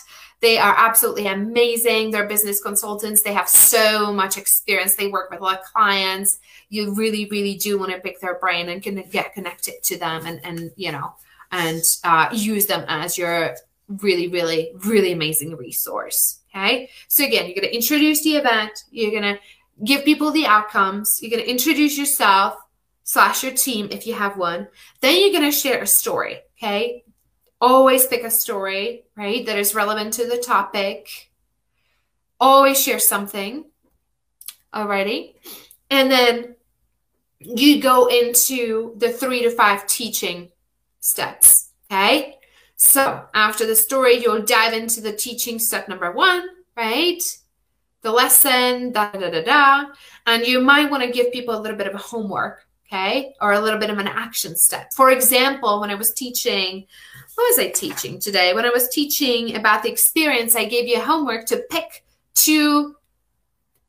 [0.41, 2.11] They are absolutely amazing.
[2.11, 3.21] They're business consultants.
[3.21, 4.95] They have so much experience.
[4.95, 6.39] They work with a lot of clients.
[6.67, 10.25] You really, really do want to pick their brain and can get connected to them
[10.25, 11.15] and, and you know,
[11.53, 13.55] and uh, use them as your
[13.87, 16.39] really, really, really amazing resource.
[16.53, 16.89] Okay.
[17.07, 18.83] So again, you're going to introduce the event.
[18.91, 19.39] You're going to
[19.83, 21.19] give people the outcomes.
[21.21, 22.55] You're going to introduce yourself
[23.03, 24.67] slash your team if you have one.
[25.01, 26.39] Then you're going to share a story.
[26.57, 27.03] Okay.
[27.59, 31.31] Always pick a story, right, that is relevant to the topic.
[32.39, 33.65] Always share something.
[34.73, 35.35] Alrighty.
[35.89, 36.55] And then
[37.39, 40.49] you go into the three to five teaching
[40.99, 41.69] steps.
[41.89, 42.37] Okay.
[42.75, 47.21] So after the story, you'll dive into the teaching step number one, right?
[48.03, 49.85] The lesson, da da da da.
[50.27, 52.65] And you might want to give people a little bit of a homework.
[52.87, 53.33] okay?
[53.41, 54.93] Or a little bit of an action step.
[54.93, 56.85] For example, when I was teaching,
[57.35, 58.53] what was I teaching today?
[58.53, 62.95] When I was teaching about the experience, I gave you homework to pick two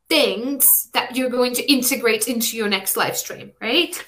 [0.09, 4.03] things that you're going to integrate into your next live stream, right?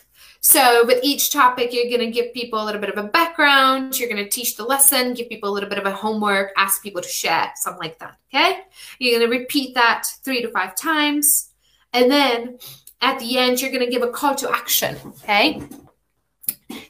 [0.49, 3.99] So, with each topic, you're going to give people a little bit of a background.
[3.99, 6.81] You're going to teach the lesson, give people a little bit of a homework, ask
[6.81, 8.15] people to share, something like that.
[8.33, 8.61] Okay.
[8.97, 11.49] You're going to repeat that three to five times.
[11.91, 12.59] And then
[13.01, 14.95] at the end, you're going to give a call to action.
[15.21, 15.63] Okay.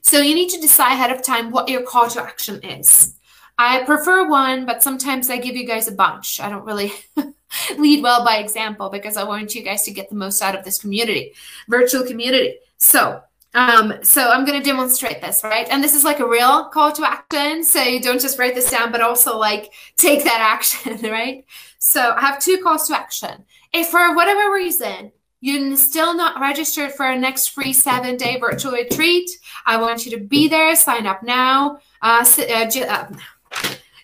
[0.01, 3.15] So, you need to decide ahead of time what your call to action is.
[3.57, 6.39] I prefer one, but sometimes I give you guys a bunch.
[6.39, 6.91] I don't really
[7.79, 10.63] lead well by example because I want you guys to get the most out of
[10.63, 11.33] this community,
[11.67, 12.59] virtual community.
[12.77, 15.67] So, um, so I'm going to demonstrate this, right?
[15.69, 17.63] And this is like a real call to action.
[17.63, 21.45] So you don't just write this down, but also like take that action, right?
[21.79, 23.45] So I have two calls to action.
[23.73, 28.71] If for whatever reason you're still not registered for our next free seven day virtual
[28.71, 29.29] retreat,
[29.65, 31.79] I want you to be there, sign up now.
[32.01, 33.07] Uh, uh, uh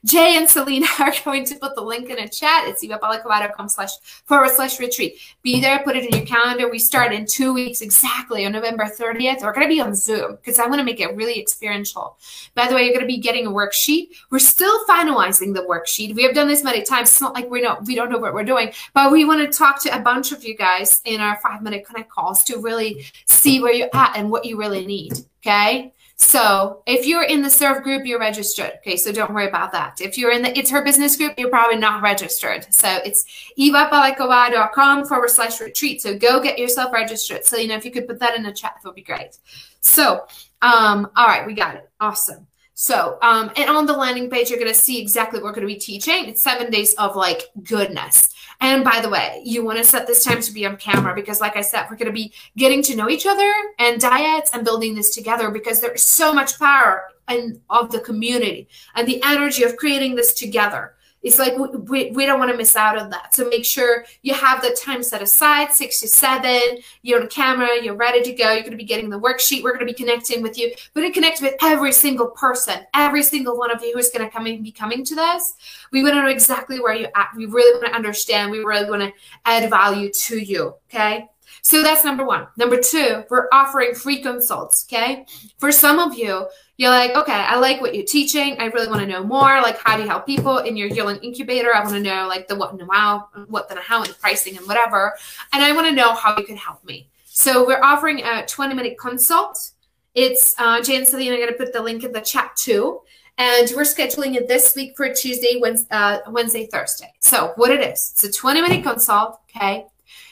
[0.05, 2.67] Jay and Selena are going to put the link in a chat.
[2.67, 3.91] It's evabalaclava.com slash
[4.25, 5.17] forward slash retreat.
[5.41, 6.69] Be there, put it in your calendar.
[6.69, 9.41] We start in two weeks exactly on November 30th.
[9.41, 12.17] We're going to be on Zoom because I want to make it really experiential.
[12.55, 14.09] By the way, you're going to be getting a worksheet.
[14.29, 16.15] We're still finalizing the worksheet.
[16.15, 17.09] We have done this many times.
[17.09, 19.57] It's not like we don't, we don't know what we're doing, but we want to
[19.57, 23.05] talk to a bunch of you guys in our five minute connect calls to really
[23.25, 25.13] see where you're at and what you really need.
[25.45, 25.93] Okay.
[26.23, 28.71] So if you're in the serve group, you're registered.
[28.77, 29.99] Okay, so don't worry about that.
[29.99, 32.73] If you're in the It's Her Business group, you're probably not registered.
[32.73, 33.25] So it's
[33.59, 36.01] evabalaclava.com forward slash retreat.
[36.01, 37.45] So go get yourself registered.
[37.45, 39.37] So, you know, if you could put that in the chat, that would be great.
[39.81, 40.25] So,
[40.61, 41.89] um, all right, we got it.
[41.99, 42.47] Awesome.
[42.73, 45.67] So, um, and on the landing page, you're going to see exactly what we're going
[45.67, 46.25] to be teaching.
[46.25, 48.32] It's seven days of like goodness.
[48.63, 51.41] And by the way, you want to set this time to be on camera because,
[51.41, 54.63] like I said, we're going to be getting to know each other and dyads and
[54.63, 59.63] building this together because there's so much power and of the community and the energy
[59.63, 60.95] of creating this together.
[61.23, 63.33] It's like we, we don't want to miss out on that.
[63.33, 66.79] So make sure you have the time set aside, six to seven.
[67.01, 68.51] You're on camera, you're ready to go.
[68.51, 69.63] You're going to be getting the worksheet.
[69.63, 70.73] We're going to be connecting with you.
[70.93, 74.25] We're going to connect with every single person, every single one of you who's going
[74.25, 75.55] to come and be coming to this.
[75.91, 77.29] We want to know exactly where you're at.
[77.35, 78.51] We really want to understand.
[78.51, 79.13] We really want to
[79.45, 80.75] add value to you.
[80.89, 81.29] Okay.
[81.61, 82.47] So that's number one.
[82.57, 84.85] Number two, we're offering free consults.
[84.89, 85.25] Okay.
[85.57, 88.57] For some of you, you're like, okay, I like what you're teaching.
[88.59, 89.61] I really want to know more.
[89.61, 91.73] Like, how do you help people in your healing incubator?
[91.73, 94.15] I want to know like the what and the how, what the how and the
[94.15, 95.13] pricing and whatever.
[95.51, 97.09] And I want to know how you can help me.
[97.25, 99.71] So we're offering a 20 minute consult.
[100.15, 101.35] It's uh, Jay and Selena.
[101.35, 103.01] I'm going to put the link in the chat too.
[103.37, 107.11] And we're scheduling it this week for Tuesday, Wednesday, uh, Wednesday, Thursday.
[107.19, 109.39] So what it is, it's a 20 minute consult.
[109.55, 109.85] Okay.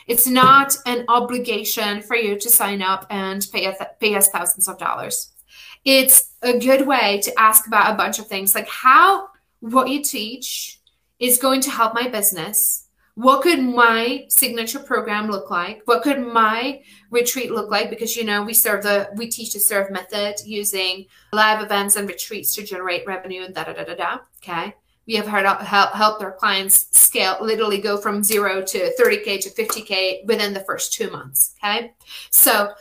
[0.07, 4.77] It's not an obligation for you to sign up and pay, pay us thousands of
[4.77, 5.30] dollars.
[5.83, 9.27] It's a good way to ask about a bunch of things like how
[9.59, 10.79] what you teach
[11.19, 12.87] is going to help my business.
[13.15, 15.81] What could my signature program look like?
[15.85, 17.89] What could my retreat look like?
[17.89, 22.07] Because you know we serve the we teach the serve method using live events and
[22.07, 24.17] retreats to generate revenue and da da da da da.
[24.43, 24.75] Okay
[25.07, 29.49] we have heard help, helped our clients scale literally go from zero to 30k to
[29.49, 31.93] 50k within the first two months okay
[32.29, 32.71] so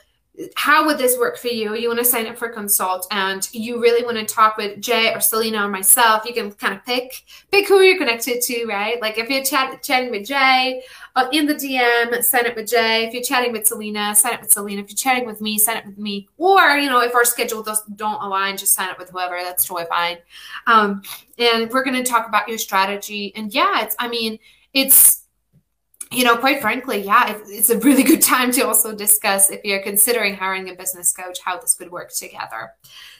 [0.55, 1.75] how would this work for you?
[1.75, 4.81] You want to sign up for a consult and you really want to talk with
[4.81, 8.67] Jay or Selena or myself, you can kind of pick pick who you're connected to,
[8.67, 9.01] right?
[9.01, 10.83] Like if you're chat, chatting with Jay
[11.17, 13.07] uh, in the DM, sign up with Jay.
[13.07, 14.83] If you're chatting with Selena, sign up with Selena.
[14.83, 16.29] If you're chatting with me, sign up with me.
[16.39, 19.37] Or, you know, if our schedule does, don't align, just sign up with whoever.
[19.43, 20.19] That's totally fine.
[20.67, 21.03] Um,
[21.39, 23.33] and we're going to talk about your strategy.
[23.37, 24.39] And yeah, it's, I mean,
[24.73, 25.20] it's,
[26.13, 29.83] you know, quite frankly, yeah, it's a really good time to also discuss if you're
[29.83, 32.73] considering hiring a business coach, how this could work together.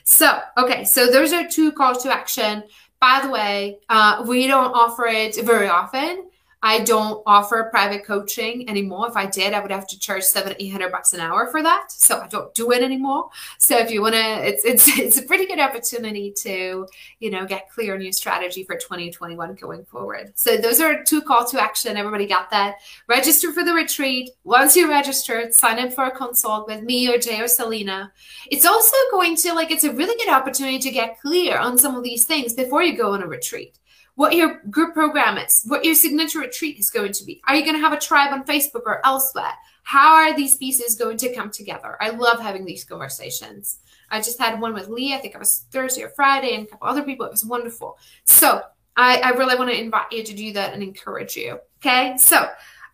[0.05, 2.65] So, okay, so those are two calls to action.
[3.01, 6.30] By the way, uh, we don't offer it very often.
[6.63, 9.09] I don't offer private coaching anymore.
[9.09, 11.63] If I did, I would have to charge seven, eight hundred bucks an hour for
[11.63, 11.91] that.
[11.91, 13.31] So I don't do it anymore.
[13.59, 16.87] So if you want to, it's it's it's a pretty good opportunity to
[17.19, 20.33] you know get clear on your strategy for 2021 going forward.
[20.35, 21.97] So those are two call to action.
[21.97, 22.77] Everybody got that?
[23.09, 24.31] Register for the retreat.
[24.45, 28.13] Once you're registered, sign up for a consult with me or Jay or Selena.
[28.51, 31.95] It's also going to like it's a really good opportunity to get clear on some
[31.97, 33.79] of these things before you go on a retreat
[34.21, 37.41] what your group program is, what your signature retreat is going to be.
[37.49, 39.55] Are you going to have a tribe on Facebook or elsewhere?
[39.83, 41.97] How are these pieces going to come together?
[42.03, 43.79] I love having these conversations.
[44.11, 46.71] I just had one with Lee, I think it was Thursday or Friday, and a
[46.71, 47.25] couple other people.
[47.25, 47.97] It was wonderful.
[48.25, 48.61] So
[48.95, 51.59] I, I really want to invite you to do that and encourage you.
[51.79, 52.19] Okay.
[52.19, 52.37] So,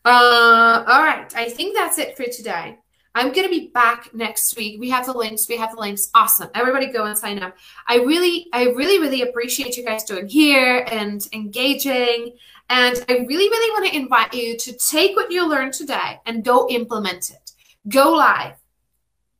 [0.04, 1.34] uh, all right.
[1.34, 2.78] I think that's it for today.
[3.16, 4.78] I'm going to be back next week.
[4.78, 5.48] We have the links.
[5.48, 6.10] We have the links.
[6.12, 6.50] Awesome.
[6.54, 7.56] Everybody go and sign up.
[7.88, 12.36] I really, I really, really appreciate you guys doing here and engaging.
[12.68, 16.44] And I really, really want to invite you to take what you learned today and
[16.44, 17.52] go implement it.
[17.88, 18.56] Go live.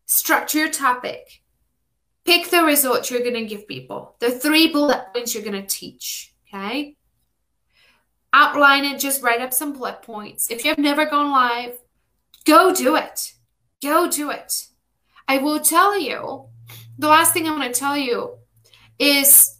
[0.07, 1.43] Structure your topic.
[2.24, 4.16] Pick the results you're going to give people.
[4.20, 6.33] The three bullet points you're going to teach.
[6.49, 6.97] Okay.
[8.33, 8.99] Outline it.
[9.01, 10.51] Just write up some bullet points.
[10.51, 11.77] If you've never gone live,
[12.47, 13.35] go do it.
[13.87, 14.66] Go do it.
[15.28, 16.47] I will tell you,
[16.99, 18.34] the last thing I want to tell you
[18.99, 19.53] is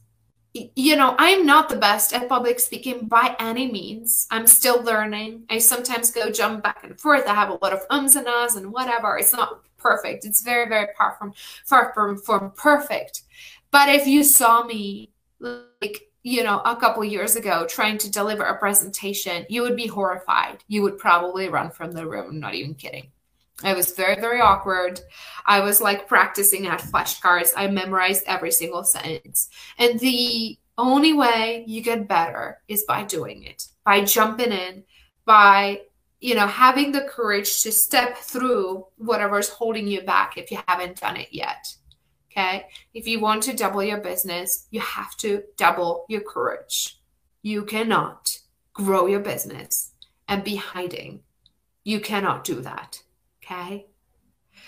[0.75, 4.27] you know, I'm not the best at public speaking by any means.
[4.31, 5.45] I'm still learning.
[5.49, 7.29] I sometimes go jump back and forth.
[7.29, 9.17] I have a lot of ums and ahs and whatever.
[9.17, 10.25] It's not perfect.
[10.25, 11.33] It's very, very far from
[11.65, 13.23] far from, from perfect.
[13.71, 18.43] But if you saw me like, you know, a couple years ago trying to deliver
[18.43, 20.65] a presentation, you would be horrified.
[20.67, 22.31] You would probably run from the room.
[22.31, 23.13] I'm not even kidding.
[23.65, 25.01] I was very, very awkward.
[25.47, 27.51] I was like practicing at flashcards.
[27.57, 29.49] I memorized every single sentence.
[29.79, 34.85] And the only way you get better is by doing it, by jumping in,
[35.25, 35.81] by
[36.21, 41.01] you know having the courage to step through whatever's holding you back if you haven't
[41.01, 41.75] done it yet
[42.31, 46.99] okay if you want to double your business you have to double your courage
[47.43, 48.39] you cannot
[48.73, 49.93] grow your business
[50.29, 51.21] and be hiding
[51.85, 53.03] you cannot do that
[53.47, 53.87] Okay.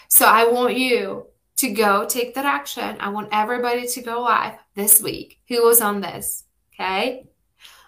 [0.08, 1.26] So I want you
[1.56, 2.96] to go take that action.
[3.00, 6.44] I want everybody to go live this week who was on this.
[6.74, 7.26] Okay.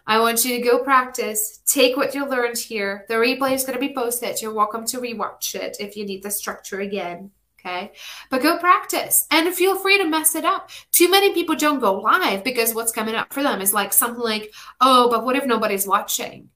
[0.06, 3.04] I want you to go practice, take what you learned here.
[3.08, 4.42] The replay is going to be posted.
[4.42, 7.30] You're welcome to rewatch it if you need the structure again.
[7.60, 7.92] Okay.
[8.30, 10.70] But go practice and feel free to mess it up.
[10.90, 14.22] Too many people don't go live because what's coming up for them is like something
[14.22, 16.48] like, oh, but what if nobody's watching?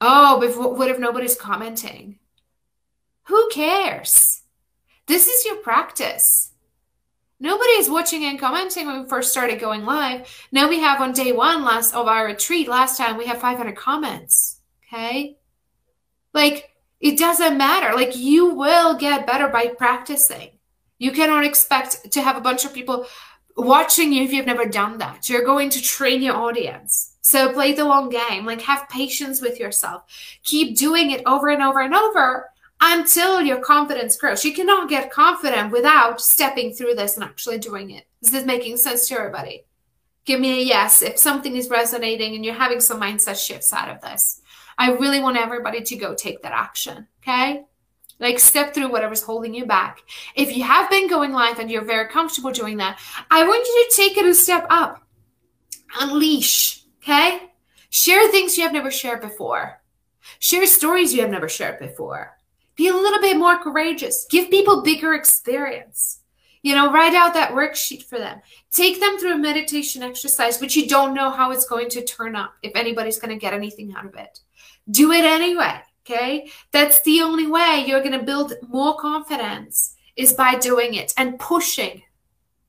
[0.00, 2.18] Oh, but what if nobody's commenting?
[3.24, 4.42] Who cares?
[5.06, 6.52] This is your practice.
[7.38, 10.28] Nobody is watching and commenting when we first started going live.
[10.52, 13.74] Now we have on day one last of our retreat, last time we have 500
[13.76, 14.60] comments.
[14.86, 15.38] Okay.
[16.34, 16.70] Like
[17.00, 17.94] it doesn't matter.
[17.94, 20.50] Like you will get better by practicing.
[20.98, 23.06] You cannot expect to have a bunch of people
[23.56, 25.30] watching you if you've never done that.
[25.30, 27.09] You're going to train your audience.
[27.22, 30.04] So play the long game, like have patience with yourself.
[30.42, 32.50] Keep doing it over and over and over
[32.80, 34.44] until your confidence grows.
[34.44, 38.04] You cannot get confident without stepping through this and actually doing it.
[38.22, 39.64] Is this making sense to everybody?
[40.24, 43.88] Give me a yes if something is resonating and you're having some mindset shifts out
[43.88, 44.40] of this.
[44.78, 47.06] I really want everybody to go take that action.
[47.22, 47.64] Okay.
[48.18, 50.00] Like step through whatever's holding you back.
[50.34, 52.98] If you have been going live and you're very comfortable doing that,
[53.30, 55.02] I want you to take it a step up.
[55.98, 57.50] Unleash, okay?
[57.90, 59.80] Share things you have never shared before.
[60.38, 62.36] Share stories you have never shared before.
[62.76, 64.26] Be a little bit more courageous.
[64.30, 66.20] Give people bigger experience.
[66.62, 68.40] You know, write out that worksheet for them.
[68.70, 72.36] Take them through a meditation exercise, but you don't know how it's going to turn
[72.36, 74.40] up, if anybody's going to get anything out of it.
[74.90, 75.80] Do it anyway.
[76.06, 76.50] Okay.
[76.72, 81.38] That's the only way you're going to build more confidence is by doing it and
[81.38, 82.02] pushing,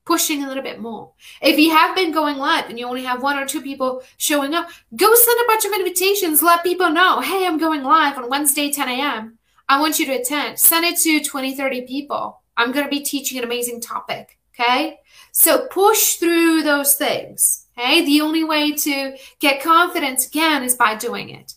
[0.06, 1.14] pushing a little bit more.
[1.42, 4.54] If you have been going live and you only have one or two people showing
[4.54, 6.42] up, go send a bunch of invitations.
[6.42, 9.38] Let people know, hey, I'm going live on Wednesday, 10 a.m.
[9.70, 10.60] I want you to attend.
[10.60, 12.42] Send it to 20, 30 people.
[12.58, 14.38] I'm going to be teaching an amazing topic.
[14.54, 15.00] Okay.
[15.32, 17.68] So push through those things.
[17.78, 18.06] Okay.
[18.06, 21.54] The only way to get confidence again is by doing it.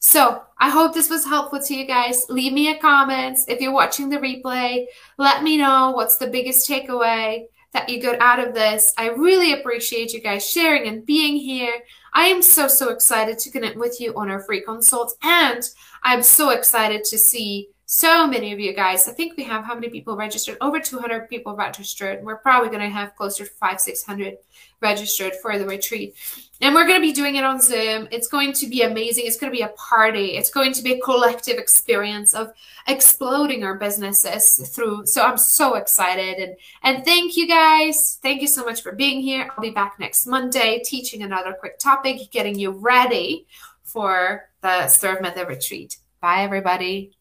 [0.00, 2.24] So I hope this was helpful to you guys.
[2.30, 3.38] Leave me a comment.
[3.48, 4.86] If you're watching the replay,
[5.18, 8.92] let me know what's the biggest takeaway that you got out of this.
[8.98, 11.82] I really appreciate you guys sharing and being here.
[12.12, 15.16] I am so, so excited to connect with you on our free consults.
[15.22, 15.62] And
[16.02, 19.08] I'm so excited to see so many of you guys.
[19.08, 20.56] I think we have how many people registered?
[20.60, 22.24] Over 200 people registered.
[22.24, 24.36] We're probably going to have closer to five, 600
[24.80, 26.14] registered for the retreat.
[26.62, 28.06] And we're going to be doing it on Zoom.
[28.10, 29.24] It's going to be amazing.
[29.26, 30.36] It's going to be a party.
[30.36, 32.52] It's going to be a collective experience of
[32.86, 35.06] exploding our businesses through.
[35.06, 36.36] So I'm so excited.
[36.36, 38.18] And, and thank you guys.
[38.22, 39.50] Thank you so much for being here.
[39.50, 43.46] I'll be back next Monday teaching another quick topic, getting you ready
[43.82, 45.98] for the Serve Method retreat.
[46.20, 47.12] Bye, everybody.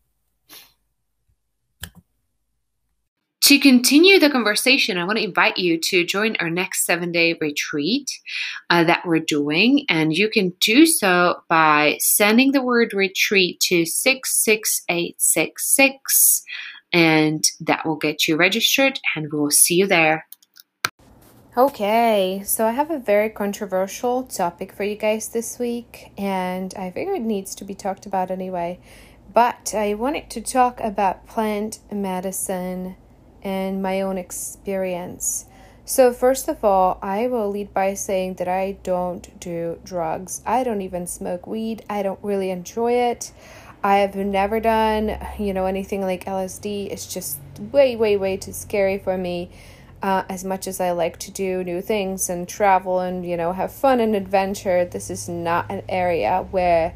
[3.50, 7.36] To continue the conversation, I want to invite you to join our next seven day
[7.42, 8.12] retreat
[8.70, 9.88] uh, that we're doing.
[9.90, 16.44] And you can do so by sending the word retreat to 66866,
[16.94, 20.28] and that will get you registered, and we will see you there.
[21.58, 26.92] Okay, so I have a very controversial topic for you guys this week, and I
[26.92, 28.80] figure it needs to be talked about anyway
[29.32, 32.96] but I wanted to talk about plant medicine
[33.44, 35.46] and my own experience.
[35.86, 40.42] So, first of all, I will lead by saying that I don't do drugs.
[40.46, 41.84] I don't even smoke weed.
[41.90, 43.32] I don't really enjoy it.
[43.84, 46.92] I have never done, you know, anything like LSD.
[46.92, 47.40] It's just
[47.72, 49.50] way, way, way too scary for me.
[50.04, 53.54] Uh, as much as I like to do new things and travel and, you know,
[53.54, 56.94] have fun and adventure, this is not an area where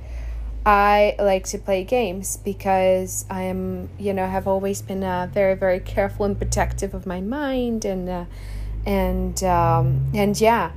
[0.65, 5.55] I like to play games because I am, you know, have always been uh, very,
[5.55, 8.25] very careful and protective of my mind and, uh,
[8.85, 10.71] and um, and yeah,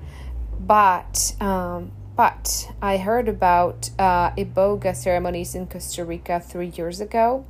[0.61, 7.45] but um, but I heard about uh, iboga ceremonies in Costa Rica three years ago,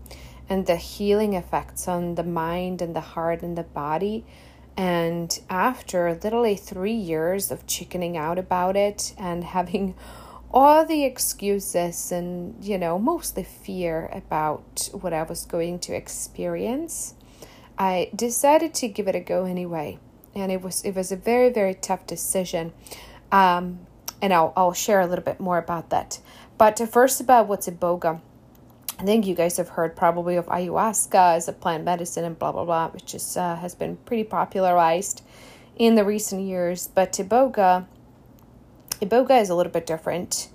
[0.49, 4.25] and the healing effects on the mind and the heart and the body.
[4.79, 9.95] And after literally three years of chickening out about it and having
[10.57, 17.13] all the excuses and, you know, mostly fear about what I was going to experience,
[17.77, 19.99] I decided to give it a go anyway.
[20.35, 22.73] And it was it was a very very tough decision.
[23.31, 23.81] Um,
[24.23, 26.21] and I'll, I'll share a little bit more about that.
[26.57, 28.23] But first about what's iboga
[28.99, 32.53] I think you guys have heard probably of ayahuasca as a plant medicine and blah
[32.53, 35.23] blah blah which is uh, has been pretty popularized
[35.77, 36.89] in the recent years.
[36.89, 37.85] But iboga
[39.01, 40.49] iboga is a little bit different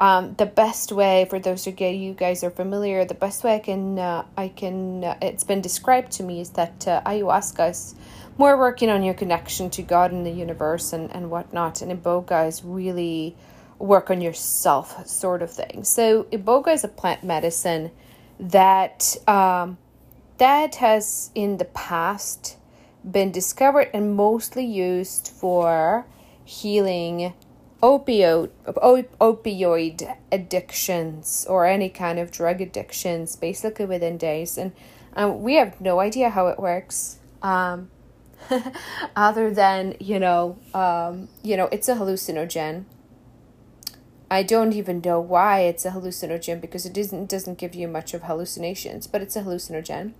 [0.00, 3.58] um, the best way for those get you guys are familiar the best way i
[3.58, 7.94] can uh, i can uh, it's been described to me is that uh, ayahuasca is
[8.38, 11.82] more working on your connection to God and the universe and, and whatnot.
[11.82, 13.36] And Iboga is really
[13.78, 15.84] work on yourself sort of thing.
[15.84, 17.90] So Iboga is a plant medicine
[18.38, 19.78] that um,
[20.38, 22.56] that has in the past
[23.08, 26.06] been discovered and mostly used for
[26.44, 27.34] healing
[27.82, 34.56] opioid op- opioid addictions or any kind of drug addictions basically within days.
[34.56, 34.72] And
[35.14, 37.90] um, we have no idea how it works um,
[39.16, 42.84] other than you know um, you know it's a hallucinogen.
[44.30, 48.14] I don't even know why it's a hallucinogen because it doesn't doesn't give you much
[48.14, 50.12] of hallucinations but it's a hallucinogen.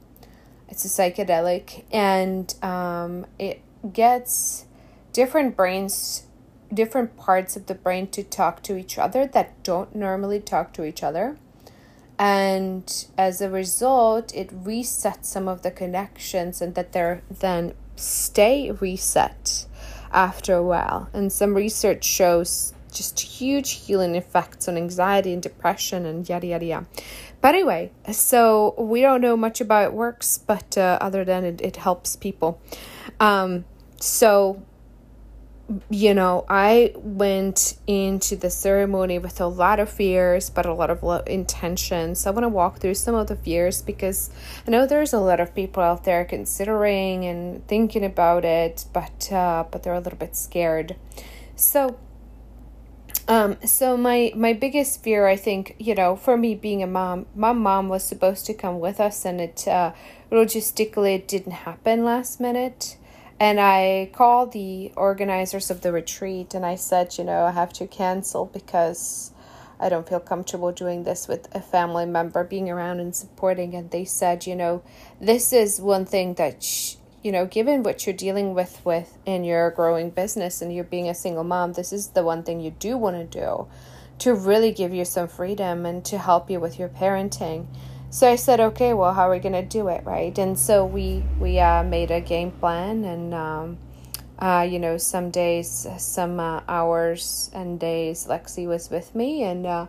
[0.68, 4.64] It's a psychedelic and um, it gets
[5.12, 6.24] different brains
[6.73, 10.85] different parts of the brain to talk to each other that don't normally talk to
[10.85, 11.37] each other
[12.18, 18.70] and as a result it resets some of the connections and that they're then stay
[18.70, 19.66] reset
[20.12, 21.09] after a while.
[21.12, 26.64] And some research shows just huge healing effects on anxiety and depression and yada yada
[26.64, 26.87] yada.
[27.41, 31.61] But anyway, so we don't know much about it works, but uh, other than it,
[31.61, 32.61] it helps people.
[33.18, 33.64] Um,
[33.99, 34.62] so
[35.90, 40.90] you know, I went into the ceremony with a lot of fears, but a lot
[40.90, 42.20] of lo- intentions.
[42.20, 44.30] So I want to walk through some of the fears because
[44.66, 49.32] I know there's a lot of people out there considering and thinking about it, but
[49.32, 50.96] uh, but they're a little bit scared.
[51.54, 51.98] So,
[53.28, 57.26] um, so my my biggest fear, I think, you know, for me being a mom,
[57.34, 59.92] my mom was supposed to come with us, and it uh,
[60.30, 62.96] logistically it didn't happen last minute.
[63.43, 67.72] And I called the organizers of the retreat and I said, you know, I have
[67.72, 69.32] to cancel because
[69.80, 73.74] I don't feel comfortable doing this with a family member being around and supporting.
[73.74, 74.84] And they said, you know,
[75.20, 79.43] this is one thing that, sh- you know, given what you're dealing with with in
[79.43, 82.70] your growing business and you're being a single mom, this is the one thing you
[82.70, 83.66] do want to do
[84.20, 87.66] to really give you some freedom and to help you with your parenting.
[88.12, 90.36] So I said, okay, well, how are we gonna do it, right?
[90.38, 93.78] And so we we uh, made a game plan, and um,
[94.38, 99.66] uh, you know, some days, some uh, hours and days, Lexi was with me, and
[99.66, 99.86] uh,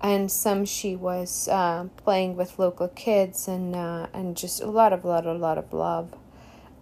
[0.00, 4.94] and some she was uh, playing with local kids, and uh, and just a lot
[4.94, 6.14] of lot a lot of love,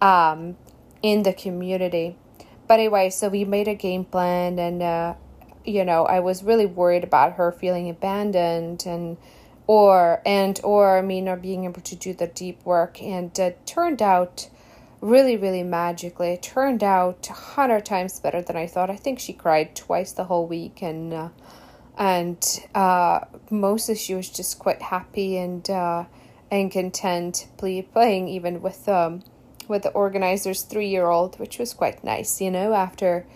[0.00, 0.56] um,
[1.02, 2.16] in the community.
[2.68, 5.14] But anyway, so we made a game plan, and uh,
[5.64, 9.16] you know, I was really worried about her feeling abandoned and
[9.66, 13.02] or and or me not being able to do the deep work.
[13.02, 14.48] And it turned out
[15.00, 16.32] really really magically.
[16.34, 18.90] It turned out a hundred times better than i thought.
[18.90, 20.82] I think she cried twice the whole week.
[20.82, 21.28] And uh,
[21.98, 22.44] and
[22.74, 26.04] uh, mostly she was just quite happy and uh,
[26.50, 29.22] and content play, playing even with um
[29.68, 33.26] with the organizer's three year old which was quite nice you know after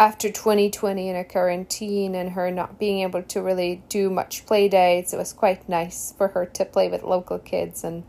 [0.00, 4.66] after 2020 in a quarantine and her not being able to really do much play
[4.66, 8.02] dates, it was quite nice for her to play with local kids and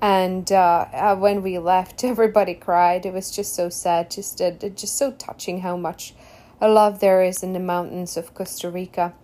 [0.00, 3.06] and uh, uh, when we left, everybody cried.
[3.06, 6.14] It was just so sad, just uh, just so touching how much
[6.60, 9.14] love there is in the mountains of Costa Rica.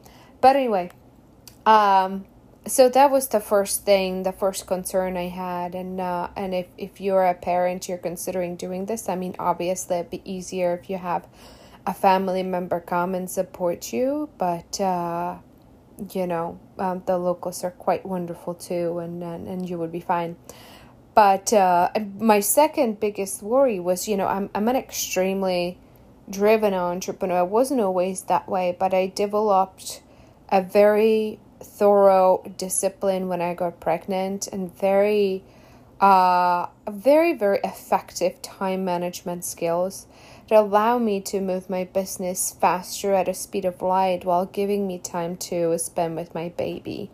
[0.43, 0.91] But anyway,
[1.65, 2.27] um,
[2.67, 6.67] so that was the first thing, the first concern I had, and uh, and if
[6.77, 9.09] if you're a parent, you're considering doing this.
[9.09, 11.27] I mean, obviously, it'd be easier if you have
[11.87, 15.39] a family member come and support you, but uh,
[16.13, 20.01] you know, um, the locals are quite wonderful too, and and, and you would be
[20.01, 20.37] fine.
[21.15, 25.79] But uh, my second biggest worry was, you know, I'm I'm an extremely
[26.31, 27.39] driven entrepreneur.
[27.39, 30.03] I wasn't always that way, but I developed
[30.51, 35.45] a very thorough discipline when I got pregnant and very
[36.01, 40.07] uh very very effective time management skills
[40.53, 44.87] that allow me to move my business faster at a speed of light while giving
[44.87, 47.11] me time to spend with my baby.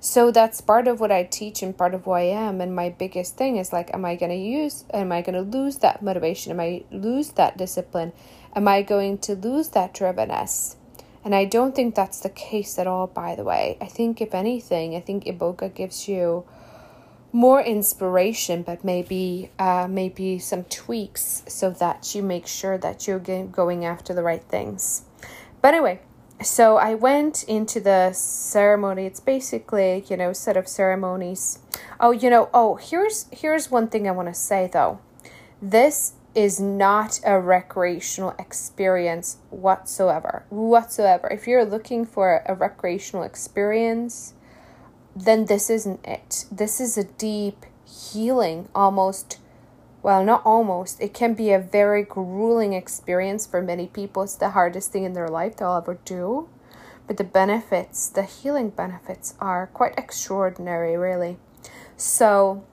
[0.00, 2.60] So that's part of what I teach and part of who I am.
[2.60, 5.58] And my biggest thing is like, am I going to use, am I going to
[5.58, 6.52] lose that motivation?
[6.52, 8.12] Am I lose that discipline?
[8.54, 10.76] Am I going to lose that drivenness?
[11.24, 13.78] And I don't think that's the case at all, by the way.
[13.80, 16.44] I think, if anything, I think Iboga gives you
[17.34, 23.18] more inspiration, but maybe uh, maybe some tweaks so that you make sure that you're
[23.18, 25.02] going after the right things.
[25.60, 26.00] But anyway,
[26.40, 29.04] so I went into the ceremony.
[29.06, 31.58] It's basically you know set of ceremonies.
[31.98, 32.48] Oh, you know.
[32.54, 35.00] Oh, here's here's one thing I want to say though.
[35.60, 40.44] This is not a recreational experience whatsoever.
[40.50, 41.28] Whatsoever.
[41.32, 44.34] If you're looking for a recreational experience,
[45.14, 46.46] then this isn't it.
[46.50, 49.38] This is a deep healing, almost,
[50.02, 51.00] well, not almost.
[51.00, 54.24] It can be a very grueling experience for many people.
[54.24, 56.48] It's the hardest thing in their life they'll ever do.
[57.06, 61.36] But the benefits, the healing benefits, are quite extraordinary, really.
[61.96, 62.64] So,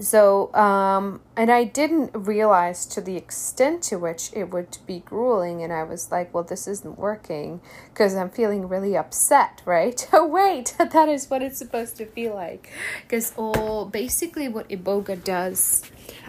[0.00, 5.62] so um and i didn't realize to the extent to which it would be grueling
[5.62, 10.08] and i was like well this isn't working because i'm feeling really upset right?
[10.12, 12.70] Oh wait that is what it's supposed to feel like.
[13.02, 15.82] Because all basically what iboga does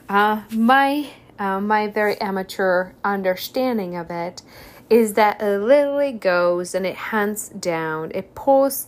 [0.09, 4.41] uh my uh, my very amateur understanding of it
[4.89, 8.87] is that it literally goes and it hands down it pulls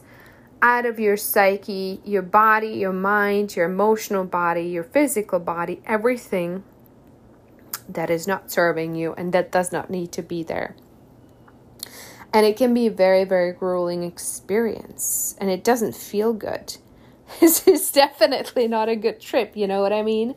[0.66, 6.64] out of your psyche, your body, your mind, your emotional body, your physical body, everything
[7.88, 10.76] that is not serving you and that does not need to be there.
[12.34, 16.78] And it can be a very, very grueling experience and it doesn't feel good.
[17.40, 20.36] This is definitely not a good trip, you know what I mean?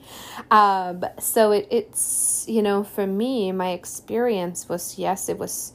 [0.51, 5.73] Um, so it, it's, you know, for me, my experience was yes, it was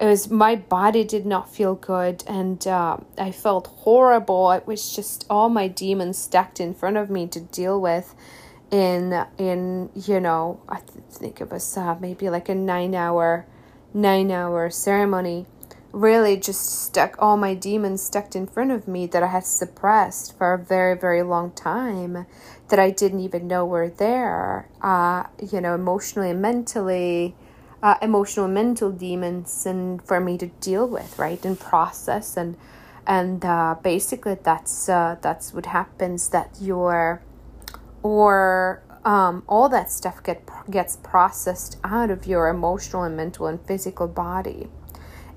[0.00, 4.50] it was my body did not feel good and uh, i felt horrible.
[4.52, 8.14] It was just all my demons stacked in front of me to deal with
[8.70, 13.46] in in you know i th- think it was uh, maybe like a nine hour
[13.92, 15.46] nine hour ceremony.
[15.92, 20.38] Really just stuck all my demons stuck in front of me that i had suppressed
[20.38, 22.26] for a very very long time
[22.68, 27.34] that i didn't even know were there uh, you know emotionally and mentally
[27.82, 32.36] uh, emotional mental demons and for me to deal with right and process.
[32.36, 32.56] And
[33.06, 37.22] and uh, basically that's uh, that's what happens that your
[38.02, 43.60] or um, all that stuff get gets processed out of your emotional and mental and
[43.66, 44.68] physical body.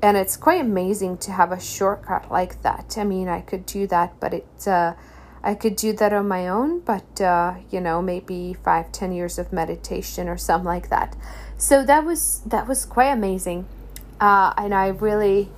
[0.02, 2.98] And it's quite amazing to have a shortcut like that.
[2.98, 4.94] I mean i could do that but it uh,
[5.46, 9.38] I could do that on my own, but uh, you know, maybe five, ten years
[9.38, 11.18] of meditation or something like that
[11.64, 13.66] so that was that was quite amazing.
[14.20, 15.50] Uh, and i really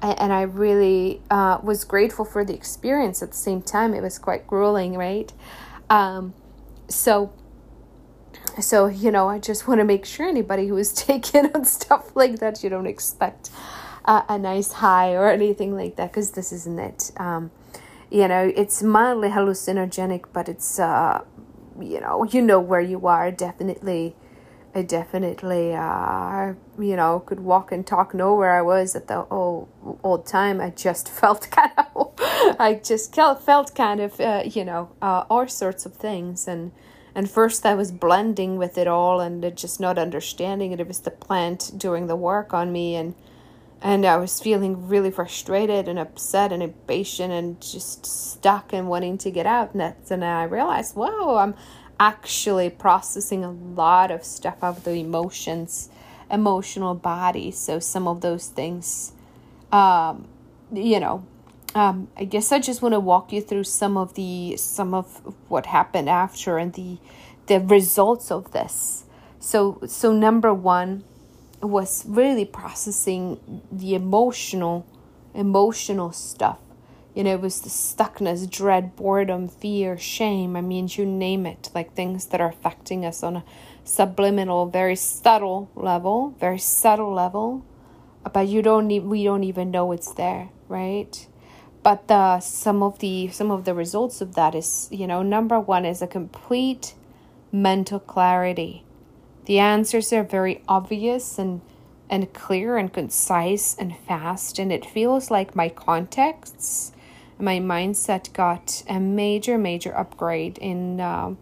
[0.00, 3.92] and i really uh, was grateful for the experience at the same time.
[3.92, 5.30] It was quite grueling right?
[5.90, 6.32] Um,
[6.88, 7.32] so
[8.60, 12.14] so you know i just want to make sure anybody who is taking on stuff
[12.16, 13.50] like that you don't expect
[14.06, 17.12] uh, a nice high or anything like that because this isn't it.
[17.18, 17.50] Um,
[18.10, 21.22] you know it's mildly hallucinogenic but it's uh,
[21.78, 24.16] you know you know where you are definitely
[24.74, 29.26] I definitely, uh, you know, could walk and talk know where I was at the
[29.26, 29.68] old,
[30.02, 30.60] old time.
[30.60, 32.14] I just felt kind of,
[32.58, 36.48] I just felt kind of, uh, you know, uh, all sorts of things.
[36.48, 36.72] And,
[37.14, 40.80] and first I was blending with it all and just not understanding it.
[40.80, 42.96] It was the plant doing the work on me.
[42.96, 43.14] And,
[43.82, 49.18] and I was feeling really frustrated and upset and impatient and just stuck and wanting
[49.18, 49.72] to get out.
[49.72, 51.54] And that's, I realized, whoa, I'm,
[52.02, 55.88] actually processing a lot of stuff of the emotions,
[56.30, 57.52] emotional body.
[57.52, 59.12] So some of those things,
[59.70, 60.26] um,
[60.72, 61.24] you know,
[61.76, 65.06] um, I guess I just want to walk you through some of the some of
[65.48, 66.98] what happened after and the
[67.46, 69.04] the results of this.
[69.38, 71.04] So so number one
[71.62, 73.22] was really processing
[73.70, 74.84] the emotional
[75.34, 76.58] emotional stuff
[77.14, 80.56] you know, it was the stuckness, dread, boredom, fear, shame.
[80.56, 83.44] I mean, you name it, like things that are affecting us on a
[83.84, 87.64] subliminal, very subtle level, very subtle level.
[88.32, 91.26] But you don't need, we don't even know it's there, right?
[91.82, 95.58] But the some of the some of the results of that is, you know, number
[95.58, 96.94] one is a complete
[97.50, 98.84] mental clarity.
[99.46, 101.60] The answers are very obvious and
[102.08, 106.92] and clear and concise and fast, and it feels like my contexts
[107.42, 111.34] my mindset got a major, major upgrade in, uh,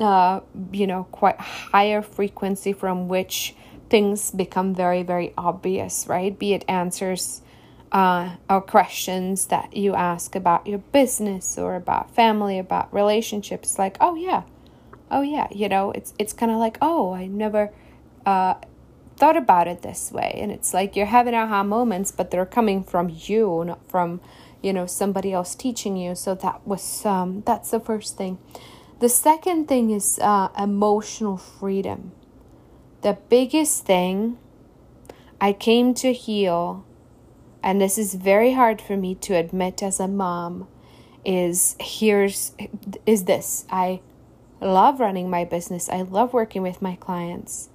[0.00, 0.40] uh,
[0.72, 3.54] you know, quite higher frequency from which
[3.90, 6.38] things become very, very obvious, right?
[6.38, 7.42] Be it answers
[7.90, 13.78] uh, or questions that you ask about your business or about family, about relationships.
[13.78, 14.42] Like, oh yeah,
[15.10, 17.72] oh yeah, you know, it's it's kind of like, oh, I never
[18.24, 18.54] uh,
[19.18, 22.82] thought about it this way, and it's like you're having aha moments, but they're coming
[22.82, 24.20] from you, not from
[24.62, 26.14] you know somebody else teaching you.
[26.14, 28.38] So that was um, that's the first thing.
[29.00, 32.12] The second thing is uh, emotional freedom.
[33.02, 34.38] The biggest thing
[35.40, 36.84] i came to heal
[37.62, 40.68] and this is very hard for me to admit as a mom
[41.24, 42.52] is here's
[43.04, 43.66] is this.
[43.70, 44.00] I
[44.60, 45.88] love running my business.
[45.88, 47.68] I love working with my clients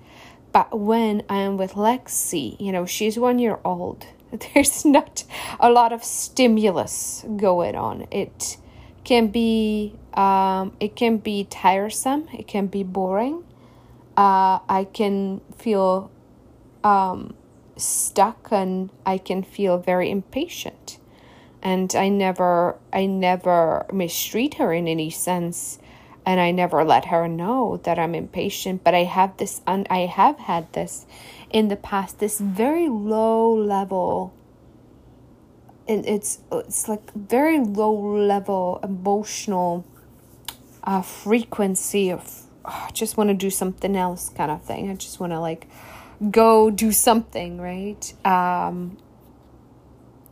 [0.53, 4.07] but when i am with lexi you know she's one year old
[4.53, 5.23] there's not
[5.59, 8.07] a lot of stimulus going on.
[8.11, 8.57] It
[9.03, 12.27] can be um, it can be tiresome.
[12.33, 13.43] It can be boring.
[14.15, 16.11] Uh, I can feel
[16.83, 17.35] um,
[17.77, 20.99] stuck, and I can feel very impatient.
[21.61, 25.79] And I never, I never mistreat her in any sense,
[26.25, 28.83] and I never let her know that I'm impatient.
[28.83, 31.05] But I have this, un- I have had this
[31.49, 34.33] in the past this very low level
[35.87, 39.85] and it's it's like very low level emotional
[40.83, 44.89] uh, frequency of oh, I just want to do something else kind of thing.
[44.89, 45.67] I just want to like
[46.31, 48.13] go do something, right?
[48.25, 48.97] Um,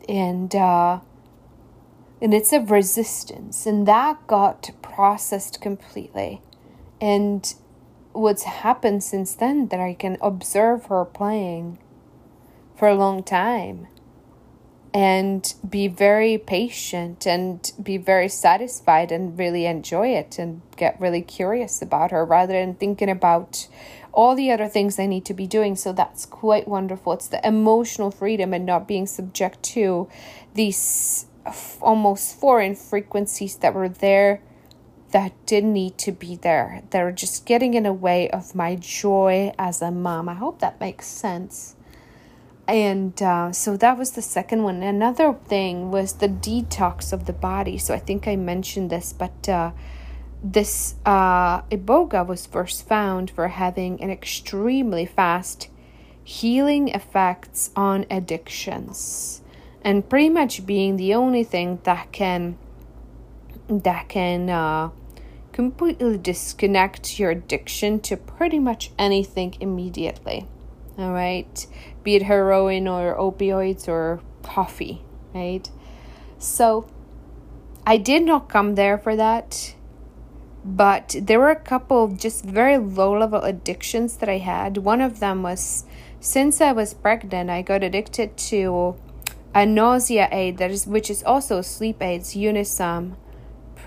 [0.07, 0.99] and uh,
[2.21, 6.41] and it's a resistance, and that got processed completely.
[7.01, 7.53] And
[8.13, 11.79] what's happened since then that I can observe her playing
[12.75, 13.87] for a long time
[14.93, 21.21] and be very patient and be very satisfied and really enjoy it and get really
[21.21, 23.67] curious about her rather than thinking about
[24.13, 25.77] all the other things I need to be doing.
[25.77, 27.13] So that's quite wonderful.
[27.13, 30.09] It's the emotional freedom and not being subject to
[30.53, 31.25] these
[31.81, 34.41] almost foreign frequencies that were there
[35.11, 36.83] that didn't need to be there.
[36.89, 40.29] They were just getting in the way of my joy as a mom.
[40.29, 41.75] I hope that makes sense.
[42.67, 44.81] And uh, so that was the second one.
[44.81, 47.77] Another thing was the detox of the body.
[47.77, 49.71] So I think I mentioned this, but uh,
[50.43, 55.67] this uh, iboga was first found for having an extremely fast
[56.23, 59.40] healing effects on addictions,
[59.83, 62.57] and pretty much being the only thing that can
[63.67, 64.89] that can uh,
[65.51, 70.47] completely disconnect your addiction to pretty much anything immediately.
[70.97, 71.65] All right,
[72.03, 75.03] be it heroin or opioids or coffee,
[75.33, 75.69] right?
[76.37, 76.87] So
[77.85, 79.73] I did not come there for that,
[80.65, 84.77] but there were a couple just very low level addictions that I had.
[84.77, 85.85] One of them was
[86.19, 88.95] since I was pregnant, I got addicted to
[89.53, 93.15] a nausea aid that is which is also sleep aid, it's Unisom.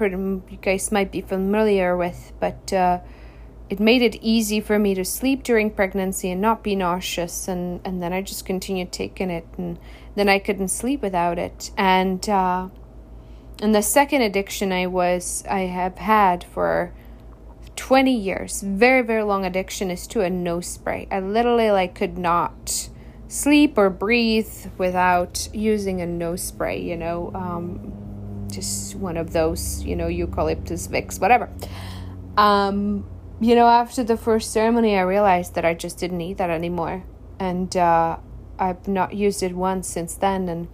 [0.00, 2.98] You guys might be familiar with, but uh,
[3.70, 7.80] it made it easy for me to sleep during pregnancy and not be nauseous and,
[7.84, 9.78] and then I just continued taking it and
[10.16, 11.70] then I couldn't sleep without it.
[11.76, 12.68] And uh,
[13.62, 16.92] and the second addiction I was I have had for
[17.76, 21.08] 20 years, very, very long addiction is to a nose spray.
[21.10, 22.88] I literally like could not
[23.34, 29.82] sleep or breathe without using a nose spray, you know, um, just one of those,
[29.82, 31.50] you know, eucalyptus Vicks, whatever.
[32.36, 33.04] Um,
[33.40, 37.02] you know, after the first ceremony, I realized that I just didn't need that anymore.
[37.40, 38.18] And uh,
[38.56, 40.48] I've not used it once since then.
[40.48, 40.68] And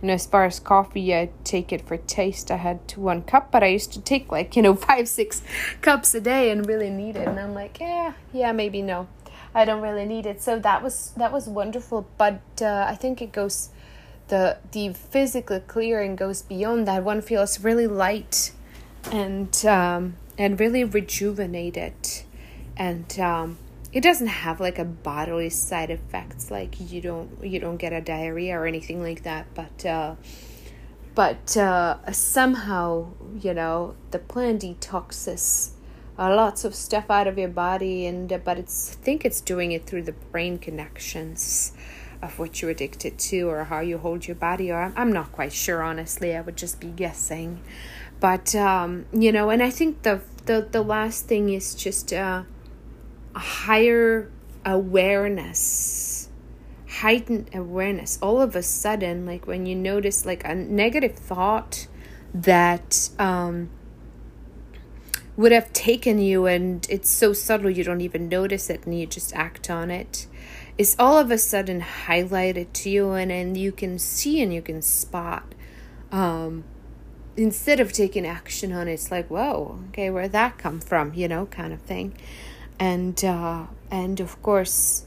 [0.00, 2.50] you know, as far as coffee, I take it for taste.
[2.50, 5.42] I had one cup, but I used to take like, you know, five, six
[5.82, 7.28] cups a day and really need it.
[7.28, 9.06] And I'm like, yeah, yeah, maybe no.
[9.56, 10.42] I don't really need it.
[10.42, 13.70] So that was that was wonderful, but uh, I think it goes
[14.28, 17.02] the the physical clearing goes beyond that.
[17.02, 18.52] One feels really light
[19.10, 21.94] and um, and really rejuvenated,
[22.76, 23.56] and um,
[23.92, 28.02] it doesn't have like a bodily side effects like you don't you don't get a
[28.02, 30.16] diarrhea or anything like that but uh,
[31.16, 33.06] but uh, somehow,
[33.40, 35.70] you know, the plant detoxes
[36.18, 39.72] uh, lots of stuff out of your body, and uh, but it's think it's doing
[39.72, 41.72] it through the brain connections
[42.22, 44.70] of what you're addicted to or how you hold your body.
[44.70, 46.34] Or I'm, I'm not quite sure, honestly.
[46.34, 47.62] I would just be guessing,
[48.18, 52.44] but um, you know, and I think the the the last thing is just uh,
[53.34, 54.30] a higher
[54.64, 56.28] awareness
[56.88, 61.86] heightened awareness all of a sudden like when you notice like a negative thought
[62.32, 63.68] that um
[65.36, 69.06] would have taken you and it's so subtle you don't even notice it and you
[69.06, 70.26] just act on it.
[70.78, 74.62] is all of a sudden highlighted to you and then you can see and you
[74.62, 75.54] can spot
[76.12, 76.64] um
[77.36, 81.28] instead of taking action on it it's like whoa okay where'd that come from you
[81.28, 82.14] know kind of thing
[82.78, 85.06] and uh and of course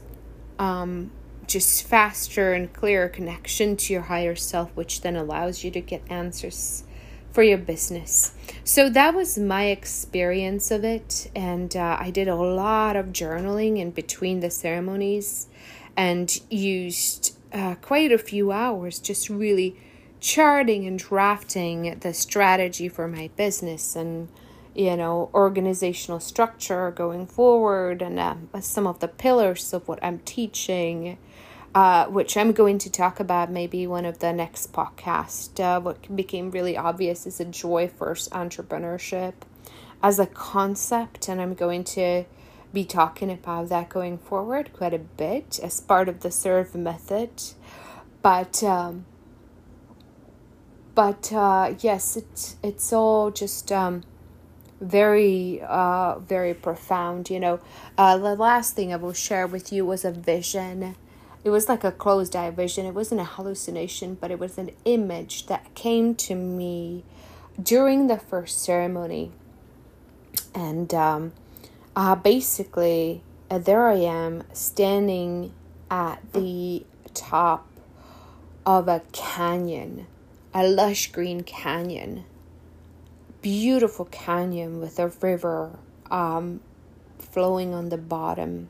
[0.58, 1.10] um
[1.46, 6.02] just faster and clearer connection to your higher self which then allows you to get
[6.08, 6.84] answers
[7.32, 8.32] for your business.
[8.64, 11.30] So that was my experience of it.
[11.34, 15.48] And uh, I did a lot of journaling in between the ceremonies
[15.96, 19.76] and used uh, quite a few hours just really
[20.20, 24.28] charting and drafting the strategy for my business and
[24.74, 30.18] you know organizational structure going forward and uh, some of the pillars of what i'm
[30.20, 31.18] teaching
[31.74, 35.60] uh, which I'm going to talk about maybe one of the next podcast.
[35.60, 39.34] Uh, what became really obvious is a joy first entrepreneurship
[40.02, 42.24] as a concept, and I'm going to
[42.72, 47.30] be talking about that going forward quite a bit as part of the serve method.
[48.22, 49.06] But um,
[50.94, 54.02] but uh, yes, it's it's all just um,
[54.80, 57.30] very uh, very profound.
[57.30, 57.60] You know,
[57.96, 60.96] uh, the last thing I will share with you was a vision
[61.42, 62.86] it was like a closed eye vision.
[62.86, 67.04] It wasn't a hallucination, but it was an image that came to me
[67.60, 69.32] during the first ceremony.
[70.54, 71.32] And um,
[71.96, 75.52] uh, basically, uh, there I am standing
[75.90, 76.84] at the
[77.14, 77.66] top
[78.66, 80.06] of a canyon,
[80.52, 82.24] a lush green canyon,
[83.40, 85.78] beautiful canyon with a river
[86.10, 86.60] um,
[87.18, 88.68] flowing on the bottom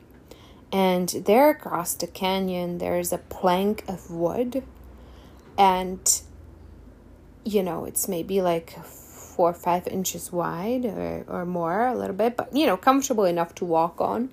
[0.71, 4.63] and there across the canyon, there's a plank of wood.
[5.57, 6.21] And,
[7.43, 12.15] you know, it's maybe like four or five inches wide or, or more, a little
[12.15, 14.29] bit, but, you know, comfortable enough to walk on.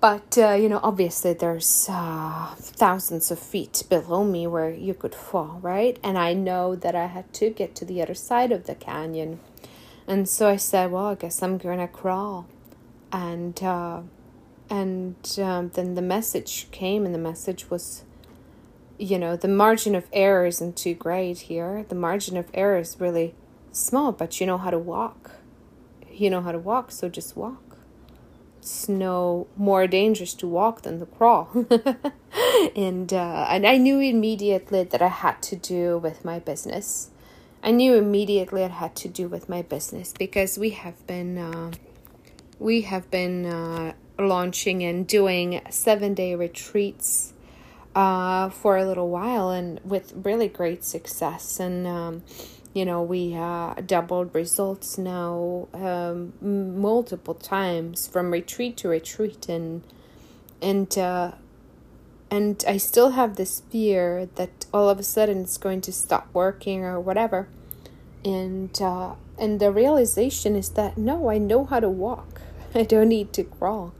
[0.00, 5.14] But, uh, you know, obviously there's uh, thousands of feet below me where you could
[5.14, 5.98] fall, right?
[6.02, 9.40] And I know that I had to get to the other side of the canyon.
[10.06, 12.46] And so I said, well, I guess I'm going to crawl.
[13.12, 14.00] And, uh,
[14.70, 18.04] and um, then the message came and the message was
[18.98, 21.84] you know the margin of error isn't too great here.
[21.88, 23.34] The margin of error is really
[23.72, 25.32] small but you know how to walk.
[26.12, 27.78] You know how to walk so just walk.
[28.58, 31.66] It's no more dangerous to walk than to crawl.
[32.76, 37.10] And uh, and i knew immediately that i had to do with my business.
[37.62, 41.72] I knew immediately it had to do with my business because we have been uh,
[42.58, 47.32] we have been uh, launching and doing seven day retreats
[47.94, 51.58] uh, for a little while and with really great success.
[51.58, 52.22] And, um,
[52.72, 59.48] you know, we uh, doubled results now um, multiple times from retreat to retreat.
[59.48, 59.82] And,
[60.62, 61.32] and, uh,
[62.30, 66.28] and I still have this fear that all of a sudden it's going to stop
[66.32, 67.48] working or whatever.
[68.24, 72.42] And, uh, and the realization is that no, I know how to walk.
[72.74, 73.94] I don't need to crawl.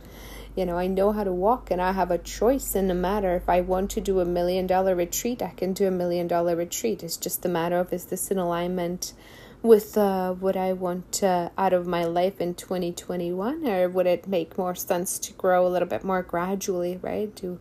[0.57, 3.36] You know, I know how to walk and I have a choice in the matter.
[3.36, 6.57] If I want to do a million dollar retreat, I can do a million dollar
[6.57, 7.03] retreat.
[7.03, 9.12] It's just a matter of is this in alignment
[9.62, 14.26] with uh, what I want uh, out of my life in 2021 or would it
[14.26, 17.34] make more sense to grow a little bit more gradually, right?
[17.34, 17.61] Do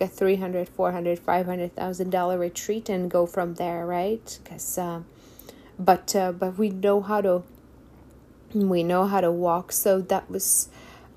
[0.00, 5.00] a 300 400 500000 dollar retreat and go from there right because uh,
[5.78, 7.42] but uh, but we know how to
[8.54, 10.68] we know how to walk so that was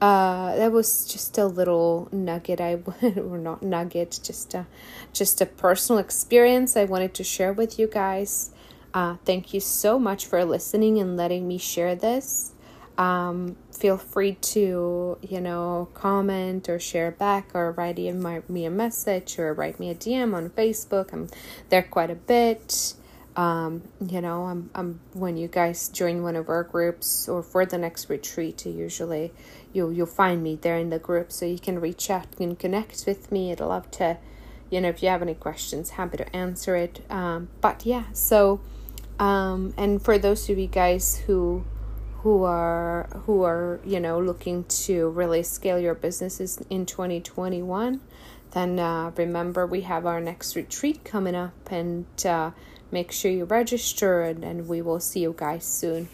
[0.01, 2.73] uh, that was just a little nugget I
[3.17, 4.65] or not nugget, just a
[5.13, 8.49] just a personal experience I wanted to share with you guys.
[8.95, 12.53] Uh, thank you so much for listening and letting me share this.
[12.97, 17.99] Um, feel free to you know comment or share back or write
[18.49, 21.13] me a message or write me a DM on Facebook.
[21.13, 21.29] I'm
[21.69, 22.95] there quite a bit
[23.35, 27.65] um, you know, I'm, I'm when you guys join one of our groups or for
[27.65, 29.31] the next retreat, usually
[29.73, 33.03] you'll you'll find me there in the group, so you can reach out and connect
[33.05, 33.51] with me.
[33.51, 34.17] I'd love to
[34.71, 37.05] you know, if you have any questions, happy to answer it.
[37.09, 38.61] Um, but yeah, so
[39.19, 41.63] um, and for those of you guys who
[42.23, 47.99] who are who are you know looking to really scale your businesses in 2021
[48.51, 52.51] then uh, remember we have our next retreat coming up and uh,
[52.91, 56.07] make sure you register and, and we will see you guys soon